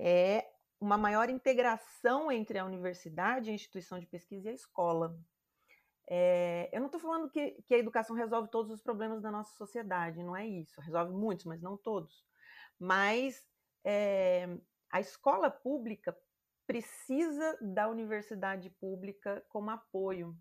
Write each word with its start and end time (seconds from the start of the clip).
é 0.00 0.50
uma 0.80 0.96
maior 0.96 1.28
integração 1.28 2.32
entre 2.32 2.58
a 2.58 2.64
universidade, 2.64 3.50
a 3.50 3.54
instituição 3.54 4.00
de 4.00 4.06
pesquisa 4.06 4.48
e 4.48 4.50
a 4.50 4.54
escola. 4.54 5.14
É, 6.08 6.70
eu 6.72 6.80
não 6.80 6.86
estou 6.86 7.00
falando 7.00 7.28
que, 7.28 7.62
que, 7.68 7.74
a 7.74 7.78
educação 7.78 8.16
resolve 8.16 8.48
todos 8.48 8.72
os 8.72 8.80
problemas 8.80 9.20
da 9.20 9.30
nossa 9.30 9.54
sociedade, 9.54 10.22
não 10.22 10.34
é 10.34 10.46
isso. 10.46 10.80
Resolve 10.80 11.12
muitos, 11.12 11.44
mas 11.44 11.60
não 11.60 11.76
todos. 11.76 12.24
Mas 12.78 13.46
é, 13.84 14.48
a 14.90 15.00
escola 15.00 15.50
pública 15.50 16.16
precisa 16.66 17.58
da 17.60 17.88
universidade 17.88 18.70
pública 18.70 19.44
como 19.50 19.70
apoio. 19.70 20.34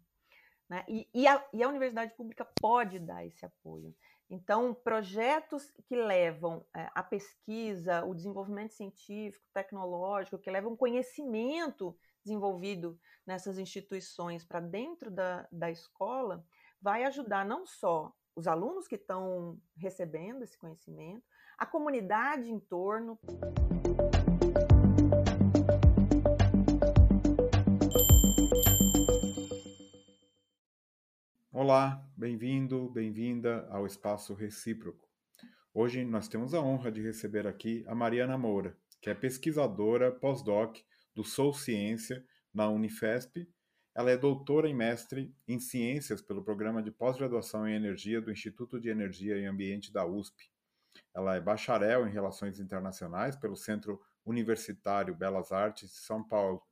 Né? 0.69 0.85
E, 0.87 1.09
e, 1.13 1.27
a, 1.27 1.45
e, 1.51 1.61
a, 1.61 1.67
universidade 1.67 2.13
pública 2.15 2.47
pode 2.61 2.97
dar 2.97 3.25
esse 3.25 3.45
apoio. 3.45 3.93
Então, 4.29 4.75
projetos 4.75 5.71
que 5.87 5.95
levam 5.95 6.63
é, 6.75 6.87
a 6.93 7.01
pesquisa, 7.01 8.05
o 8.05 8.13
desenvolvimento 8.13 8.73
científico, 8.73 9.43
tecnológico, 9.51 10.37
que 10.37 10.51
levam 10.51 10.77
conhecimento 10.77 11.97
desenvolvido 12.23 12.99
nessas 13.25 13.57
instituições 13.57 14.45
para 14.45 14.59
dentro 14.59 15.09
da, 15.09 15.47
da 15.51 15.71
escola, 15.71 16.45
vai 16.79 17.05
ajudar 17.05 17.43
não 17.43 17.65
só 17.65 18.13
os 18.35 18.47
alunos 18.47 18.87
que 18.87 18.95
estão 18.95 19.59
recebendo 19.75 20.43
esse 20.43 20.57
conhecimento, 20.57 21.25
a 21.57 21.65
comunidade 21.65 22.51
em 22.51 22.59
torno. 22.59 23.19
Olá, 31.61 32.01
bem-vindo, 32.15 32.89
bem-vinda 32.89 33.67
ao 33.69 33.85
Espaço 33.85 34.33
Recíproco. 34.33 35.05
Hoje 35.73 36.05
nós 36.05 36.29
temos 36.29 36.53
a 36.53 36.61
honra 36.61 36.89
de 36.89 37.01
receber 37.01 37.45
aqui 37.45 37.83
a 37.85 37.93
Mariana 37.93 38.37
Moura, 38.37 38.77
que 39.01 39.09
é 39.09 39.13
pesquisadora 39.13 40.09
pós-doc 40.09 40.77
do 41.13 41.21
Sou 41.21 41.53
Ciência 41.53 42.25
na 42.53 42.69
Unifesp. 42.69 43.45
Ela 43.93 44.09
é 44.09 44.15
doutora 44.15 44.69
e 44.69 44.73
mestre 44.73 45.35
em 45.45 45.59
Ciências 45.59 46.21
pelo 46.21 46.41
Programa 46.41 46.81
de 46.81 46.91
Pós-Graduação 46.91 47.67
em 47.67 47.75
Energia 47.75 48.21
do 48.21 48.31
Instituto 48.31 48.79
de 48.79 48.87
Energia 48.87 49.37
e 49.37 49.45
Ambiente 49.45 49.91
da 49.91 50.05
USP. 50.05 50.49
Ela 51.13 51.35
é 51.35 51.41
bacharel 51.41 52.07
em 52.07 52.09
Relações 52.09 52.57
Internacionais 52.61 53.35
pelo 53.35 53.57
Centro 53.57 53.99
Universitário 54.25 55.13
Belas 55.13 55.51
Artes 55.51 55.91
de 55.91 55.97
São 55.97 56.25
Paulo. 56.25 56.63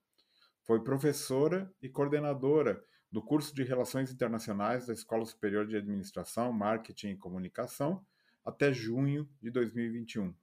Foi 0.63 0.81
professora 0.81 1.69
e 1.81 1.89
coordenadora 1.89 2.81
do 3.11 3.21
curso 3.21 3.53
de 3.55 3.63
Relações 3.63 4.11
Internacionais 4.11 4.87
da 4.87 4.93
Escola 4.93 5.25
Superior 5.25 5.65
de 5.65 5.77
Administração, 5.77 6.51
Marketing 6.51 7.09
e 7.09 7.17
Comunicação 7.17 8.05
até 8.43 8.71
junho 8.71 9.29
de 9.41 9.51
2021. 9.51 10.33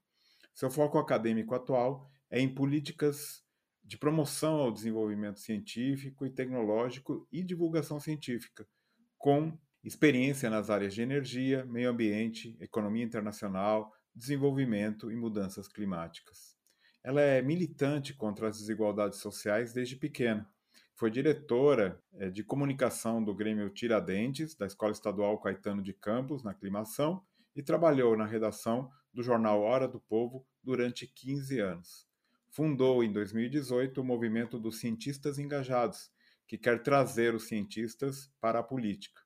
Seu 0.54 0.70
foco 0.70 0.98
acadêmico 0.98 1.54
atual 1.54 2.10
é 2.30 2.40
em 2.40 2.54
políticas 2.54 3.42
de 3.82 3.98
promoção 3.98 4.56
ao 4.56 4.72
desenvolvimento 4.72 5.40
científico 5.40 6.24
e 6.24 6.30
tecnológico 6.30 7.26
e 7.30 7.42
divulgação 7.42 8.00
científica, 8.00 8.66
com 9.18 9.58
experiência 9.82 10.48
nas 10.48 10.70
áreas 10.70 10.94
de 10.94 11.02
energia, 11.02 11.64
meio 11.66 11.90
ambiente, 11.90 12.56
economia 12.60 13.04
internacional, 13.04 13.92
desenvolvimento 14.14 15.10
e 15.10 15.16
mudanças 15.16 15.68
climáticas. 15.68 16.56
Ela 17.02 17.20
é 17.20 17.42
militante 17.42 18.14
contra 18.14 18.48
as 18.48 18.58
desigualdades 18.58 19.18
sociais 19.18 19.74
desde 19.74 19.96
pequena. 19.96 20.48
Foi 20.94 21.10
diretora 21.10 22.00
eh, 22.14 22.30
de 22.30 22.42
comunicação 22.44 23.22
do 23.22 23.34
Grêmio 23.34 23.68
Tiradentes, 23.70 24.54
da 24.54 24.66
Escola 24.66 24.92
Estadual 24.92 25.38
Caetano 25.40 25.82
de 25.82 25.92
Campos, 25.92 26.42
na 26.42 26.52
Aclimação, 26.52 27.22
e 27.54 27.62
trabalhou 27.62 28.16
na 28.16 28.26
redação 28.26 28.90
do 29.12 29.22
jornal 29.22 29.60
Hora 29.62 29.86
do 29.86 30.00
Povo 30.00 30.46
durante 30.62 31.06
15 31.06 31.60
anos 31.60 32.14
fundou 32.54 33.02
em 33.02 33.12
2018 33.12 34.00
o 34.00 34.04
movimento 34.04 34.60
dos 34.60 34.78
cientistas 34.78 35.40
engajados, 35.40 36.08
que 36.46 36.56
quer 36.56 36.84
trazer 36.84 37.34
os 37.34 37.48
cientistas 37.48 38.30
para 38.40 38.60
a 38.60 38.62
política. 38.62 39.20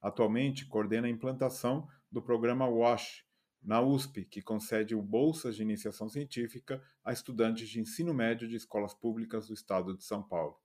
Atualmente 0.00 0.64
coordena 0.64 1.08
a 1.08 1.10
implantação 1.10 1.88
do 2.08 2.22
programa 2.22 2.68
WASH 2.68 3.24
na 3.60 3.80
USP, 3.80 4.24
que 4.24 4.40
concede 4.40 4.94
bolsas 4.94 5.56
de 5.56 5.62
iniciação 5.62 6.08
científica 6.08 6.80
a 7.04 7.12
estudantes 7.12 7.68
de 7.68 7.80
ensino 7.80 8.14
médio 8.14 8.46
de 8.46 8.54
escolas 8.54 8.94
públicas 8.94 9.48
do 9.48 9.54
estado 9.54 9.96
de 9.96 10.04
São 10.04 10.22
Paulo. 10.22 10.56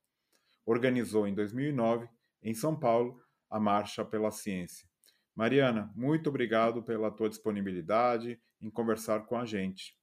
Organizou 0.66 1.28
em 1.28 1.34
2009, 1.34 2.08
em 2.42 2.54
São 2.54 2.78
Paulo, 2.78 3.22
a 3.50 3.60
Marcha 3.60 4.04
pela 4.04 4.32
Ciência. 4.32 4.88
Mariana, 5.36 5.92
muito 5.96 6.30
obrigado 6.30 6.84
pela 6.84 7.12
tua 7.12 7.30
disponibilidade 7.30 8.40
em 8.62 8.70
conversar 8.70 9.26
com 9.26 9.36
a 9.36 9.46
gente. 9.46 9.98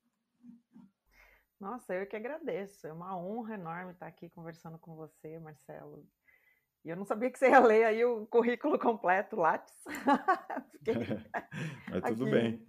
Nossa, 1.60 1.94
eu 1.94 2.06
que 2.06 2.16
agradeço. 2.16 2.87
É 2.87 2.93
uma 2.93 3.16
honra 3.16 3.54
enorme 3.54 3.93
estar 3.93 4.06
aqui 4.06 4.31
conversando 4.31 4.78
com 4.78 4.97
você, 4.97 5.38
Marcelo. 5.38 6.06
E 6.84 6.88
eu 6.88 6.97
não 6.97 7.04
sabia 7.04 7.31
que 7.31 7.38
você 7.38 7.50
ia 7.50 7.60
ler 7.60 7.84
aí 7.84 8.03
o 8.04 8.27
currículo 8.27 8.78
completo, 8.78 9.37
Lattes. 9.37 9.75
Mas 11.91 12.03
tudo 12.04 12.25
aqui. 12.25 12.31
bem. 12.31 12.66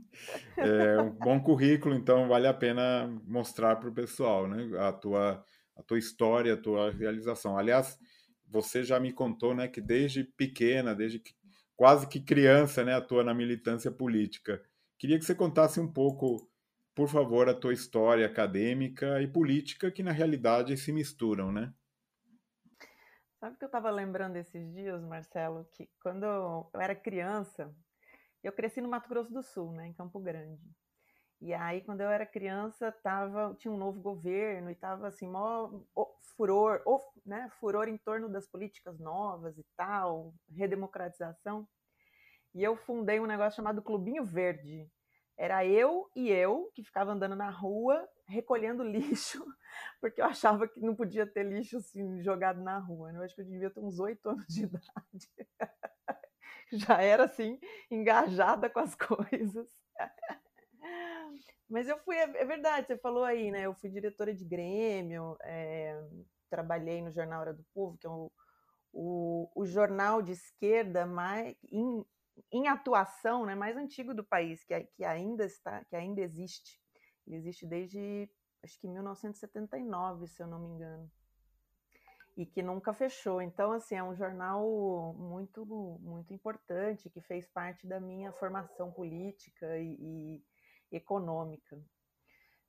É 0.58 1.02
um 1.02 1.12
bom 1.12 1.42
currículo, 1.42 1.96
então 1.96 2.28
vale 2.28 2.46
a 2.46 2.54
pena 2.54 3.08
mostrar 3.26 3.78
para 3.78 3.88
o 3.88 3.94
pessoal, 3.94 4.48
né? 4.48 4.70
A 4.80 4.92
tua, 4.92 5.44
a 5.76 5.84
tua 5.84 6.00
história, 6.00 6.54
a 6.54 6.58
tua 6.58 6.92
realização. 6.92 7.58
Aliás, 7.58 7.98
você 8.48 8.84
já 8.84 9.00
me 9.00 9.12
contou, 9.12 9.56
né, 9.56 9.68
que 9.68 9.82
desde 9.82 10.24
pequena, 10.24 10.94
desde 10.94 11.20
que, 11.20 11.34
quase 11.76 12.08
que 12.08 12.20
criança, 12.20 12.84
né, 12.84 12.94
atua 12.94 13.24
na 13.24 13.34
militância 13.34 13.92
política. 13.92 14.62
Queria 14.98 15.18
que 15.18 15.26
você 15.26 15.34
contasse 15.34 15.80
um 15.80 15.92
pouco 15.92 16.52
por 16.94 17.08
favor, 17.08 17.48
a 17.48 17.54
tua 17.54 17.74
história 17.74 18.26
acadêmica 18.26 19.22
e 19.22 19.28
política, 19.28 19.92
que 19.92 20.04
na 20.04 20.12
realidade 20.12 20.76
se 20.78 20.92
misturam, 20.92 21.52
né? 21.52 21.74
Sabe 23.40 23.58
que 23.58 23.64
eu 23.64 23.68
estava 23.68 23.90
lembrando 23.90 24.36
esses 24.36 24.72
dias, 24.74 25.02
Marcelo, 25.04 25.66
que 25.74 25.90
quando 26.02 26.26
eu 26.26 26.70
era 26.76 26.94
criança, 26.94 27.74
eu 28.44 28.52
cresci 28.52 28.82
no 28.82 28.90
Mato 28.90 29.10
Grosso 29.10 29.34
do 29.34 29.42
Sul, 29.42 29.72
né, 29.72 29.88
em 29.88 29.94
Campo 29.94 30.20
Grande. 30.20 30.62
E 31.42 31.54
aí, 31.56 31.82
quando 31.82 32.02
eu 32.02 32.10
era 32.10 32.24
criança, 32.24 32.92
tava, 32.92 33.56
tinha 33.58 33.74
um 33.74 33.78
novo 33.78 34.00
governo 34.00 34.70
e 34.70 34.76
tava 34.76 35.08
assim, 35.08 35.28
mó 35.28 35.72
furor, 36.38 36.84
né, 37.26 37.50
furor 37.60 37.88
em 37.88 37.98
torno 37.98 38.30
das 38.30 38.48
políticas 38.48 39.00
novas 39.00 39.58
e 39.58 39.66
tal, 39.76 40.36
redemocratização. 40.50 41.68
E 42.54 42.64
eu 42.64 42.76
fundei 42.76 43.20
um 43.20 43.26
negócio 43.26 43.56
chamado 43.56 43.82
Clubinho 43.82 44.24
Verde, 44.24 44.88
era 45.36 45.66
eu 45.66 46.08
e 46.16 46.30
eu 46.30 46.70
que 46.76 46.84
ficava 46.84 47.12
andando 47.12 47.36
na 47.36 47.50
rua 47.50 48.08
recolhendo 48.28 48.84
lixo, 48.86 49.44
porque 50.00 50.22
eu 50.22 50.26
achava 50.26 50.68
que 50.68 50.80
não 50.80 50.96
podia 50.96 51.26
ter 51.26 51.44
lixo 51.44 51.78
assim 51.78 52.22
jogado 52.22 52.62
na 52.62 52.78
rua. 52.78 53.12
Né? 53.12 53.18
Eu 53.18 53.24
acho 53.24 53.34
que 53.34 53.42
eu 53.42 53.46
devia 53.46 53.72
ter 53.72 53.80
uns 53.80 54.00
oito 54.00 54.30
anos 54.30 54.46
de 54.48 54.66
idade. 54.66 55.50
Já 56.74 57.02
era 57.02 57.24
assim, 57.24 57.60
engajada 57.90 58.70
com 58.70 58.80
as 58.80 58.94
coisas. 58.94 59.68
Mas 61.72 61.88
eu 61.88 61.98
fui, 62.00 62.18
é, 62.18 62.24
é 62.24 62.46
verdade, 62.46 62.88
você 62.88 62.98
falou 62.98 63.24
aí, 63.24 63.50
né? 63.50 63.62
Eu 63.62 63.74
fui 63.74 63.90
diretora 63.90 64.34
de 64.34 64.44
Grêmio, 64.44 65.38
é, 65.42 65.98
trabalhei 66.50 67.02
no 67.02 67.14
Jornal 67.14 67.40
Hora 67.40 67.54
do 67.54 67.64
Povo, 67.74 67.98
que 67.98 68.06
é 68.06 68.10
o, 68.10 68.30
o, 68.92 69.50
o 69.56 69.66
jornal 69.66 70.22
de 70.22 70.34
esquerda 70.34 71.06
mais, 71.06 71.56
in, 71.72 72.04
em 72.52 72.68
atuação, 72.68 73.46
né, 73.46 73.56
mais 73.56 73.78
antigo 73.78 74.14
do 74.14 74.24
país, 74.24 74.66
que, 74.66 74.78
que 74.98 75.06
ainda 75.06 75.46
está, 75.46 75.84
que 75.86 75.96
ainda 75.96 76.20
existe. 76.20 76.78
Ele 77.26 77.38
existe 77.38 77.66
desde 77.66 78.30
acho 78.62 78.78
que 78.78 78.88
1979, 78.88 80.28
se 80.28 80.44
eu 80.44 80.48
não 80.48 80.60
me 80.60 80.68
engano. 80.76 81.10
E 82.36 82.46
que 82.46 82.62
nunca 82.62 82.94
fechou. 82.94 83.42
Então, 83.42 83.72
assim, 83.72 83.96
é 83.96 84.04
um 84.04 84.16
jornal 84.16 85.14
muito, 85.18 85.66
muito 86.02 86.34
importante, 86.34 87.10
que 87.10 87.22
fez 87.22 87.48
parte 87.48 87.88
da 87.88 88.00
minha 88.00 88.32
formação 88.34 88.92
política 88.92 89.78
e, 89.78 89.96
e 90.00 90.44
econômica. 90.92 91.82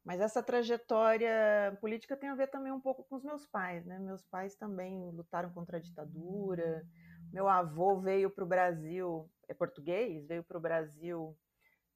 Mas 0.05 0.21
essa 0.21 0.43
trajetória 0.43 1.77
política 1.81 2.16
tem 2.16 2.28
a 2.28 2.34
ver 2.34 2.48
também 2.48 2.72
um 2.72 2.80
pouco 2.80 3.04
com 3.04 3.16
os 3.16 3.22
meus 3.22 3.47
pais, 3.47 3.86
né? 3.86 3.98
Meus 4.01 4.24
pais 4.24 4.57
também 4.57 5.10
lutaram 5.13 5.51
contra 5.53 5.77
a 5.77 5.80
ditadura. 5.80 6.84
Meu 7.33 7.48
avô 7.48 8.01
veio 8.01 8.28
para 8.28 8.45
o 8.45 8.48
Brasil 8.48 9.30
é 9.48 9.54
português, 9.54 10.27
veio 10.27 10.42
para 10.42 10.59
o 10.59 10.60
Brasil 10.60 11.39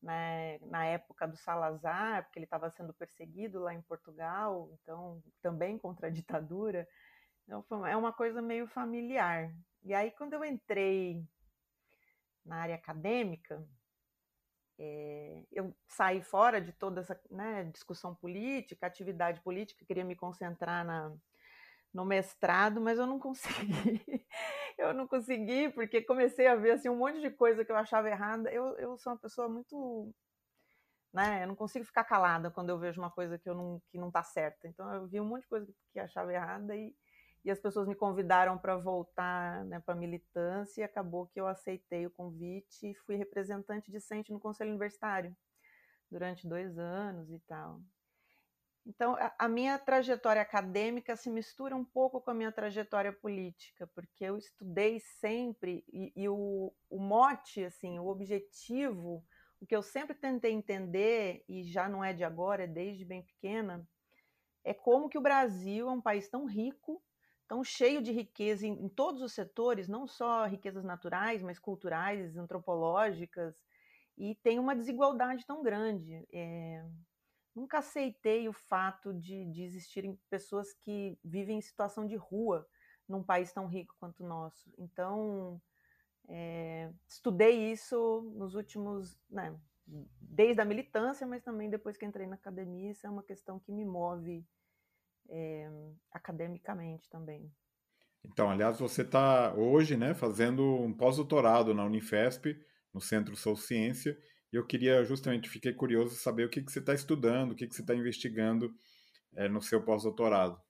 né, 0.03 0.59
na 0.61 0.85
época 0.85 1.27
do 1.27 1.37
Salazar, 1.37 2.25
porque 2.25 2.39
ele 2.39 2.47
estava 2.47 2.71
sendo 2.71 2.95
perseguido 2.95 3.59
lá 3.59 3.75
em 3.75 3.83
Portugal, 3.83 4.71
então 4.75 5.23
também 5.43 5.79
contra 5.79 6.07
a 6.07 6.11
ditadura. 6.11 6.87
Então, 7.45 7.87
é 7.87 7.97
uma 7.97 8.13
coisa 8.13 8.43
meio 8.43 8.67
familiar. 8.67 9.53
E 9.83 9.95
aí, 9.95 10.11
quando 10.11 10.33
eu 10.33 10.45
entrei 10.45 11.25
na 12.45 12.57
área 12.57 12.75
acadêmica, 12.75 13.65
é, 14.79 15.43
eu 15.53 15.75
saí 15.89 16.23
fora 16.23 16.61
de 16.61 16.73
toda 16.73 17.01
essa 17.01 17.21
né, 17.31 17.65
discussão 17.65 18.15
política, 18.15 18.87
atividade 18.87 19.41
política, 19.41 19.85
queria 19.87 20.05
me 20.05 20.17
concentrar 20.17 20.85
na, 20.85 21.15
no 21.93 22.05
mestrado, 22.05 22.81
mas 22.81 22.99
eu 22.99 23.07
não 23.07 23.19
consegui. 23.19 23.47
eu 24.79 24.95
não 24.95 25.07
consegui, 25.07 25.71
porque 25.71 26.03
comecei 26.03 26.47
a 26.47 26.55
ver 26.55 26.73
assim, 26.73 26.89
um 26.89 26.97
monte 26.97 27.21
de 27.21 27.31
coisa 27.31 27.65
que 27.65 27.73
eu 27.73 27.77
achava 27.77 28.09
errada. 28.11 28.51
Eu, 28.51 28.77
eu 28.79 28.99
sou 28.99 29.13
uma 29.13 29.19
pessoa 29.19 29.49
muito 29.49 30.15
né? 31.17 31.43
Eu 31.43 31.49
não 31.49 31.57
consigo 31.57 31.85
ficar 31.87 32.05
calada 32.05 32.51
quando 32.51 32.69
eu 32.69 32.79
vejo 32.79 33.01
uma 33.01 33.11
coisa 33.11 33.39
que 33.39 33.49
eu 33.49 33.55
não 33.55 33.81
que 33.91 33.99
não 33.99 34.09
está 34.09 34.23
certa. 34.23 34.69
Então 34.69 34.93
eu 34.93 35.07
vi 35.07 35.21
um 35.21 35.25
monte 35.25 35.43
de 35.43 35.49
coisa 35.49 35.67
que 35.93 35.99
achava 35.99 36.33
errada 36.33 36.77
e, 36.77 36.95
e 37.47 37.51
as 37.51 37.61
pessoas 37.61 37.87
me 37.87 37.95
convidaram 37.95 38.59
para 38.59 38.77
voltar 38.77 39.65
né, 39.67 39.79
para 39.79 39.95
a 39.95 39.97
militância 39.97 40.81
e 40.81 40.85
acabou 40.85 41.29
que 41.29 41.41
eu 41.41 41.47
aceitei 41.47 42.05
o 42.05 42.11
convite 42.11 42.91
e 42.91 42.95
fui 42.95 43.15
representante 43.15 43.89
discente 43.89 44.33
no 44.33 44.41
conselho 44.41 44.71
universitário 44.71 45.35
durante 46.11 46.49
dois 46.49 46.77
anos 46.77 47.31
e 47.31 47.39
tal. 47.47 47.81
Então, 48.85 49.17
a, 49.39 49.49
minha 49.49 49.79
trajetória 49.79 50.43
acadêmica 50.43 51.17
se 51.17 51.31
mistura 51.31 51.77
um 51.77 51.85
pouco 51.85 52.21
com 52.21 52.33
a 52.33 52.35
minha 52.35 52.51
trajetória 52.51 53.13
política, 53.13 53.89
porque 53.95 54.25
eu 54.25 54.37
estudei 54.37 54.99
sempre 55.21 55.85
e, 55.93 56.13
e 56.17 56.29
o, 56.29 56.73
o 56.91 56.99
mote, 56.99 57.65
assim, 57.65 57.97
o 58.01 58.09
objetivo, 58.09 59.25
o 59.61 59.67
que 59.67 59.75
eu 59.75 59.83
sempre 59.83 60.17
tentei 60.17 60.53
entender 60.53 61.45
e 61.49 61.63
já 61.63 61.89
não 61.89 62.03
é 62.03 62.13
de 62.13 62.25
agora, 62.25 62.65
é 62.65 62.69
desde 62.69 63.05
bem 63.05 63.23
pequena, 63.23 63.89
é 64.65 64.75
como 64.75 65.09
que 65.09 65.19
o 65.19 65.23
Brasil 65.23 65.89
é 65.89 65.93
um 65.93 66.03
país 66.03 66.29
tão 66.29 66.45
rico, 66.45 67.01
tão 67.49 67.63
cheio 67.65 68.03
de 68.03 68.13
riqueza 68.13 68.67
em, 68.67 68.73
em 68.73 68.89
todos 68.89 69.23
os 69.23 69.33
setores, 69.33 69.89
não 69.89 70.07
só 70.07 70.47
riquezas 70.47 70.85
naturais, 70.85 71.43
mas 71.43 71.59
culturais, 71.59 72.37
antropológicas, 72.37 73.55
e 74.17 74.35
tem 74.37 74.59
uma 74.59 74.75
desigualdade 74.75 75.45
tão 75.47 75.63
grande. 75.63 76.27
É, 76.33 76.85
nunca 77.55 77.79
aceitei 77.79 78.49
o 78.49 78.53
fato 78.53 79.13
de, 79.15 79.45
de 79.47 79.63
existirem 79.63 80.19
pessoas 80.31 80.73
que 80.73 81.19
vivem 81.25 81.59
em 81.59 81.63
situação 81.63 82.07
de 82.07 82.17
rua 82.17 82.67
num 83.09 83.23
país 83.23 83.53
tão 83.53 83.67
rico 83.67 83.95
quanto 83.99 84.25
o 84.25 84.29
nosso. 84.29 84.71
Então, 84.79 85.61
é, 86.29 86.91
estudei 87.07 87.71
isso 87.71 88.23
nos 88.35 88.55
últimos, 88.55 89.19
né, 89.31 89.59
desde 90.21 90.61
a 90.61 90.65
militância, 90.65 91.27
mas 91.27 91.43
também 91.43 91.71
depois 91.71 91.97
que 91.97 92.05
entrei 92.05 92.27
na 92.27 92.35
academia, 92.35 92.91
isso 92.91 93.07
é 93.07 93.11
uma 93.11 93.23
questão 93.23 93.61
que 93.61 93.71
me 93.71 93.85
move 93.85 94.45
é, 95.31 95.71
academicamente 96.13 97.09
também. 97.11 97.51
Então, 98.25 98.51
aliás, 98.51 98.79
você 98.79 99.03
está 99.03 99.55
hoje 99.55 99.97
né, 99.97 100.13
fazendo 100.15 100.63
um 100.63 100.93
pós-doutorado 100.93 101.73
na 101.73 101.85
Unifesp, 101.85 102.57
no 102.93 103.01
Centro 103.01 103.37
Sou 103.37 103.57
Ciência, 103.57 104.19
e 104.53 104.57
eu 104.57 104.67
queria 104.67 105.05
justamente, 105.05 105.49
fiquei 105.49 105.73
curioso 105.73 106.17
saber 106.17 106.45
o 106.45 106.51
que, 106.51 106.63
que 106.63 106.73
você 106.73 106.81
está 106.81 106.95
estudando, 106.95 107.53
o 107.53 107.55
que, 107.55 107.67
que 107.67 107.75
você 107.75 107.83
está 107.83 107.95
investigando 107.95 108.75
é, 109.35 109.49
no 109.49 109.63
seu 109.63 109.83
pós-doutorado. 109.85 110.61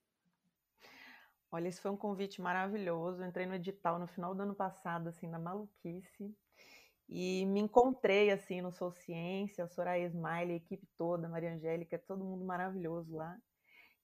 Olha, 1.50 1.69
esse 1.69 1.81
foi 1.81 1.91
um 1.91 1.97
convite 1.97 2.43
maravilhoso. 2.43 3.23
Eu 3.23 3.29
entrei 3.29 3.47
no 3.47 3.55
edital 3.55 3.99
no 3.99 4.06
final 4.06 4.35
do 4.35 4.43
ano 4.43 4.55
passado, 4.55 5.08
assim, 5.08 5.29
na 5.29 5.38
maluquice. 5.38 6.35
E 7.08 7.47
me 7.47 7.61
encontrei, 7.61 8.31
assim, 8.31 8.61
no 8.61 8.73
Sou 8.73 8.91
Ciência, 8.91 9.64
a 9.64 9.69
Soraya 9.69 10.06
Smiley, 10.08 10.55
a 10.55 10.56
equipe 10.56 10.87
toda, 10.99 11.26
a 11.26 11.31
Maria 11.31 11.55
Angélica, 11.55 11.99
todo 11.99 12.25
mundo 12.25 12.44
maravilhoso 12.44 13.14
lá. 13.14 13.37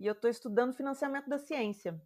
E 0.02 0.06
eu 0.06 0.14
estou 0.14 0.28
estudando 0.28 0.74
financiamento 0.74 1.28
da 1.28 1.38
ciência. 1.38 1.96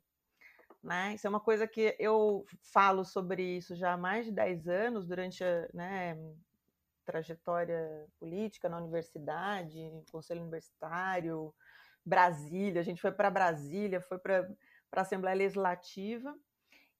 Né? 0.82 1.14
Isso 1.14 1.26
é 1.26 1.30
uma 1.30 1.40
coisa 1.40 1.66
que 1.66 1.96
eu 1.98 2.44
falo 2.60 3.06
sobre 3.06 3.42
isso 3.56 3.74
já 3.74 3.94
há 3.94 3.96
mais 3.96 4.26
de 4.26 4.32
10 4.32 4.68
anos, 4.68 5.06
durante 5.06 5.42
a, 5.42 5.66
né, 5.72 6.14
trajetória 7.06 8.06
política 8.18 8.68
na 8.68 8.76
universidade, 8.76 9.90
conselho 10.12 10.42
universitário, 10.42 11.54
Brasília, 12.04 12.82
a 12.82 12.84
gente 12.84 13.00
foi 13.00 13.12
para 13.12 13.30
Brasília, 13.30 13.98
foi 14.02 14.18
para 14.18 14.46
a 14.92 15.00
Assembleia 15.00 15.34
Legislativa, 15.34 16.36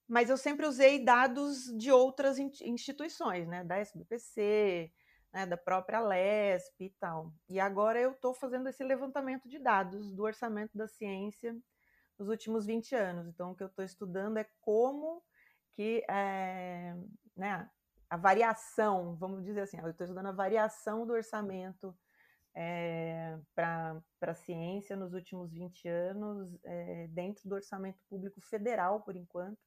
mas 0.07 0.31
eu 0.31 0.37
sempre 0.37 0.65
usei 0.65 1.05
dados 1.05 1.71
de 1.77 1.91
outras 1.91 2.39
instituições, 2.39 3.47
né, 3.47 3.63
da 3.63 3.77
SBPC, 3.77 4.91
né, 5.37 5.45
da 5.45 5.55
própria 5.55 5.99
LESP 5.99 6.85
e 6.85 6.89
tal. 6.99 7.31
E 7.47 7.59
agora 7.59 7.99
eu 7.99 8.13
estou 8.13 8.33
fazendo 8.33 8.67
esse 8.69 8.83
levantamento 8.83 9.47
de 9.47 9.59
dados 9.59 10.11
do 10.11 10.23
orçamento 10.23 10.75
da 10.75 10.87
ciência 10.87 11.55
nos 12.17 12.27
últimos 12.27 12.65
20 12.65 12.95
anos. 12.95 13.27
Então, 13.27 13.51
o 13.51 13.55
que 13.55 13.61
eu 13.61 13.67
estou 13.67 13.85
estudando 13.85 14.37
é 14.37 14.47
como 14.59 15.21
que 15.73 16.03
é, 16.09 16.95
né, 17.35 17.69
a 18.09 18.17
variação, 18.17 19.15
vamos 19.15 19.45
dizer 19.45 19.61
assim, 19.61 19.77
eu 19.79 19.91
estou 19.91 20.05
estudando 20.05 20.25
a 20.25 20.31
variação 20.31 21.05
do 21.05 21.13
orçamento 21.13 21.95
é, 22.55 23.37
para 23.53 24.01
a 24.21 24.33
ciência 24.33 24.95
nos 24.95 25.13
últimos 25.13 25.53
20 25.53 25.87
anos, 25.87 26.57
é, 26.63 27.07
dentro 27.09 27.47
do 27.47 27.53
orçamento 27.53 27.99
público 28.09 28.41
federal, 28.41 29.01
por 29.01 29.15
enquanto. 29.15 29.59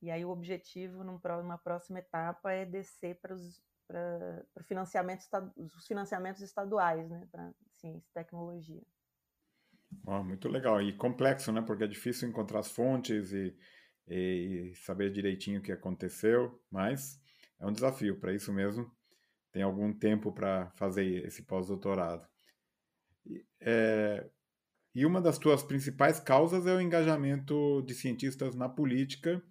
E 0.00 0.12
aí 0.12 0.24
o 0.24 0.30
objetivo, 0.30 1.02
numa 1.02 1.58
próxima 1.58 1.98
etapa, 1.98 2.52
é 2.52 2.64
descer 2.64 3.18
para 3.20 3.34
os 3.34 3.60
para 3.86 4.44
financiamento, 4.62 5.24
os 5.56 5.86
financiamentos 5.86 6.42
estaduais 6.42 7.08
né, 7.08 7.26
para 7.30 7.52
ciência 7.76 8.08
e 8.08 8.14
tecnologia. 8.14 8.82
Oh, 10.06 10.22
muito 10.22 10.48
legal. 10.48 10.80
E 10.80 10.92
complexo, 10.92 11.52
né? 11.52 11.60
Porque 11.60 11.84
é 11.84 11.88
difícil 11.88 12.28
encontrar 12.28 12.60
as 12.60 12.70
fontes 12.70 13.32
e, 13.32 13.54
e 14.08 14.72
saber 14.76 15.12
direitinho 15.12 15.60
o 15.60 15.62
que 15.62 15.72
aconteceu, 15.72 16.60
mas 16.70 17.20
é 17.60 17.66
um 17.66 17.72
desafio. 17.72 18.18
Para 18.18 18.34
isso 18.34 18.52
mesmo, 18.52 18.90
tem 19.52 19.62
algum 19.62 19.92
tempo 19.92 20.32
para 20.32 20.70
fazer 20.76 21.26
esse 21.26 21.42
pós-doutorado. 21.42 22.26
É, 23.60 24.28
e 24.94 25.06
uma 25.06 25.20
das 25.20 25.38
tuas 25.38 25.62
principais 25.62 26.18
causas 26.18 26.66
é 26.66 26.74
o 26.74 26.80
engajamento 26.80 27.82
de 27.82 27.94
cientistas 27.94 28.54
na 28.54 28.68
política, 28.68 29.42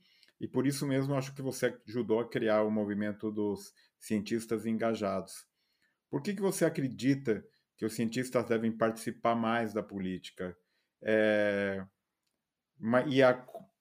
e 0.42 0.48
por 0.48 0.66
isso 0.66 0.88
mesmo 0.88 1.14
acho 1.14 1.36
que 1.36 1.42
você 1.42 1.80
ajudou 1.88 2.20
a 2.20 2.28
criar 2.28 2.64
o 2.64 2.72
movimento 2.72 3.32
dos 3.32 3.72
cientistas 4.00 4.66
engajados. 4.66 5.46
Por 6.10 6.20
que, 6.20 6.34
que 6.34 6.42
você 6.42 6.66
acredita 6.66 7.46
que 7.78 7.86
os 7.86 7.94
cientistas 7.94 8.48
devem 8.48 8.76
participar 8.76 9.36
mais 9.36 9.72
da 9.72 9.84
política? 9.84 10.58
É, 11.00 11.86
e 13.06 13.22
a 13.22 13.36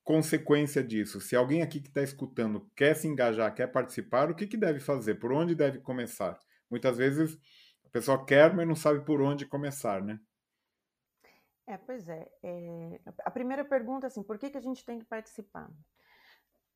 consequência 0.05 0.85
disso? 0.85 1.19
Se 1.19 1.35
alguém 1.35 1.63
aqui 1.63 1.81
que 1.81 1.89
está 1.89 2.03
escutando 2.03 2.71
quer 2.77 2.95
se 2.95 3.09
engajar, 3.09 3.55
quer 3.55 3.69
participar, 3.69 4.31
o 4.31 4.35
que, 4.35 4.47
que 4.47 4.59
deve 4.59 4.81
fazer? 4.81 5.15
Por 5.15 5.33
onde 5.33 5.55
deve 5.55 5.79
começar? 5.79 6.39
Muitas 6.71 6.99
vezes 6.99 7.39
a 7.87 7.89
pessoa 7.89 8.23
quer, 8.23 8.55
mas 8.55 8.69
não 8.69 8.77
sabe 8.77 9.03
por 9.03 9.23
onde 9.23 9.47
começar, 9.47 10.03
né? 10.03 10.21
É, 11.67 11.79
pois 11.79 12.07
é. 12.07 12.31
é 12.43 13.01
a 13.25 13.31
primeira 13.31 13.65
pergunta 13.65 14.07
é 14.07 14.09
assim, 14.09 14.23
por 14.23 14.37
que, 14.37 14.51
que 14.51 14.59
a 14.59 14.63
gente 14.63 14.85
tem 14.85 14.99
que 14.99 15.07
participar? 15.07 15.71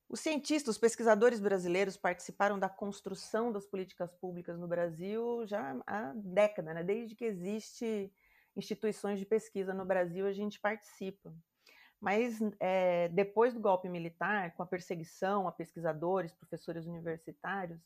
Os 0.08 0.20
cientistas, 0.20 0.76
os 0.76 0.80
pesquisadores 0.80 1.40
brasileiros 1.40 1.96
participaram 1.96 2.58
da 2.58 2.68
construção 2.68 3.50
das 3.50 3.66
políticas 3.66 4.14
públicas 4.14 4.58
no 4.58 4.68
Brasil 4.68 5.46
já 5.46 5.76
há 5.86 6.12
décadas, 6.14 6.74
né? 6.74 6.82
desde 6.82 7.14
que 7.14 7.24
existe 7.24 8.12
instituições 8.56 9.18
de 9.18 9.26
pesquisa 9.26 9.74
no 9.74 9.84
Brasil, 9.84 10.26
a 10.26 10.32
gente 10.32 10.60
participa. 10.60 11.34
Mas 12.00 12.38
é, 12.60 13.08
depois 13.08 13.54
do 13.54 13.60
golpe 13.60 13.88
militar, 13.88 14.54
com 14.54 14.62
a 14.62 14.66
perseguição 14.66 15.48
a 15.48 15.52
pesquisadores, 15.52 16.34
professores 16.34 16.86
universitários, 16.86 17.80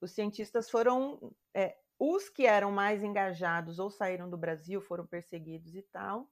os 0.00 0.12
cientistas 0.12 0.70
foram. 0.70 1.34
É, 1.52 1.76
os 1.98 2.28
que 2.28 2.46
eram 2.46 2.70
mais 2.70 3.02
engajados 3.02 3.78
ou 3.78 3.90
saíram 3.90 4.28
do 4.28 4.36
Brasil 4.36 4.82
foram 4.82 5.06
perseguidos 5.06 5.74
e 5.74 5.80
tal, 5.80 6.30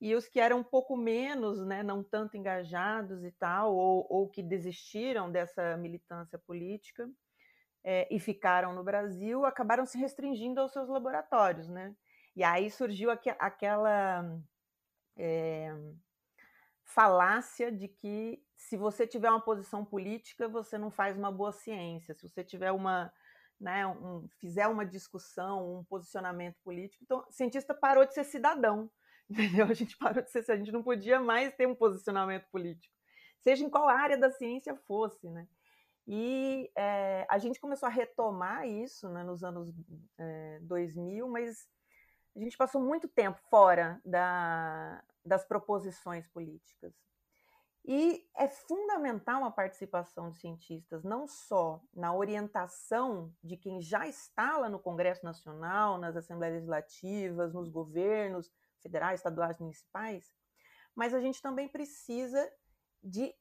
e 0.00 0.14
os 0.14 0.26
que 0.26 0.40
eram 0.40 0.58
um 0.60 0.64
pouco 0.64 0.96
menos, 0.96 1.64
né, 1.64 1.82
não 1.82 2.02
tanto 2.02 2.36
engajados 2.36 3.22
e 3.22 3.30
tal, 3.32 3.74
ou, 3.74 4.06
ou 4.08 4.28
que 4.28 4.42
desistiram 4.42 5.30
dessa 5.30 5.76
militância 5.76 6.38
política 6.38 7.08
é, 7.84 8.08
e 8.10 8.18
ficaram 8.18 8.72
no 8.72 8.82
Brasil, 8.82 9.44
acabaram 9.44 9.84
se 9.84 9.98
restringindo 9.98 10.60
aos 10.60 10.72
seus 10.72 10.88
laboratórios, 10.88 11.68
né? 11.68 11.94
E 12.34 12.42
aí 12.42 12.70
surgiu 12.70 13.10
aqu 13.10 13.30
aquela 13.38 14.40
é, 15.16 15.74
falácia 16.84 17.70
de 17.70 17.88
que 17.88 18.42
se 18.56 18.76
você 18.76 19.06
tiver 19.06 19.30
uma 19.30 19.40
posição 19.40 19.84
política, 19.84 20.48
você 20.48 20.78
não 20.78 20.90
faz 20.90 21.16
uma 21.16 21.30
boa 21.30 21.52
ciência. 21.52 22.14
Se 22.14 22.28
você 22.28 22.44
tiver 22.44 22.72
uma, 22.72 23.12
né, 23.58 23.86
um, 23.86 24.28
fizer 24.38 24.66
uma 24.66 24.84
discussão, 24.84 25.78
um 25.78 25.84
posicionamento 25.84 26.56
político, 26.62 27.02
então 27.04 27.24
cientista 27.30 27.74
parou 27.74 28.06
de 28.06 28.14
ser 28.14 28.24
cidadão, 28.24 28.90
entendeu? 29.30 29.66
A 29.66 29.74
gente 29.74 29.96
parou 29.98 30.22
de 30.22 30.30
ser, 30.30 30.50
a 30.50 30.56
gente 30.56 30.72
não 30.72 30.82
podia 30.82 31.20
mais 31.20 31.54
ter 31.54 31.66
um 31.66 31.74
posicionamento 31.74 32.46
político, 32.50 32.94
seja 33.40 33.64
em 33.64 33.70
qual 33.70 33.88
área 33.88 34.18
da 34.18 34.30
ciência 34.30 34.74
fosse, 34.74 35.30
né? 35.30 35.46
E 36.06 36.70
é, 36.74 37.24
a 37.28 37.38
gente 37.38 37.60
começou 37.60 37.86
a 37.86 37.90
retomar 37.90 38.66
isso 38.66 39.08
né, 39.08 39.22
nos 39.22 39.44
anos 39.44 39.72
é, 40.18 40.58
2000, 40.62 41.28
mas 41.28 41.68
a 42.34 42.40
gente 42.40 42.56
passou 42.56 42.80
muito 42.80 43.06
tempo 43.06 43.38
fora 43.48 44.00
da, 44.04 45.04
das 45.24 45.44
proposições 45.44 46.26
políticas. 46.26 46.92
E 47.84 48.26
é 48.36 48.48
fundamental 48.48 49.44
a 49.44 49.50
participação 49.50 50.30
de 50.30 50.38
cientistas, 50.38 51.04
não 51.04 51.26
só 51.26 51.80
na 51.94 52.12
orientação 52.14 53.32
de 53.42 53.56
quem 53.56 53.80
já 53.80 54.06
está 54.06 54.58
lá 54.58 54.68
no 54.68 54.78
Congresso 54.78 55.24
Nacional, 55.24 55.96
nas 55.96 56.16
Assembleias 56.16 56.56
Legislativas, 56.56 57.54
nos 57.54 57.68
governos 57.68 58.50
federais, 58.80 59.20
estaduais, 59.20 59.58
municipais, 59.58 60.32
mas 60.94 61.14
a 61.14 61.20
gente 61.20 61.40
também 61.40 61.68
precisa 61.68 62.50
de, 63.02 63.34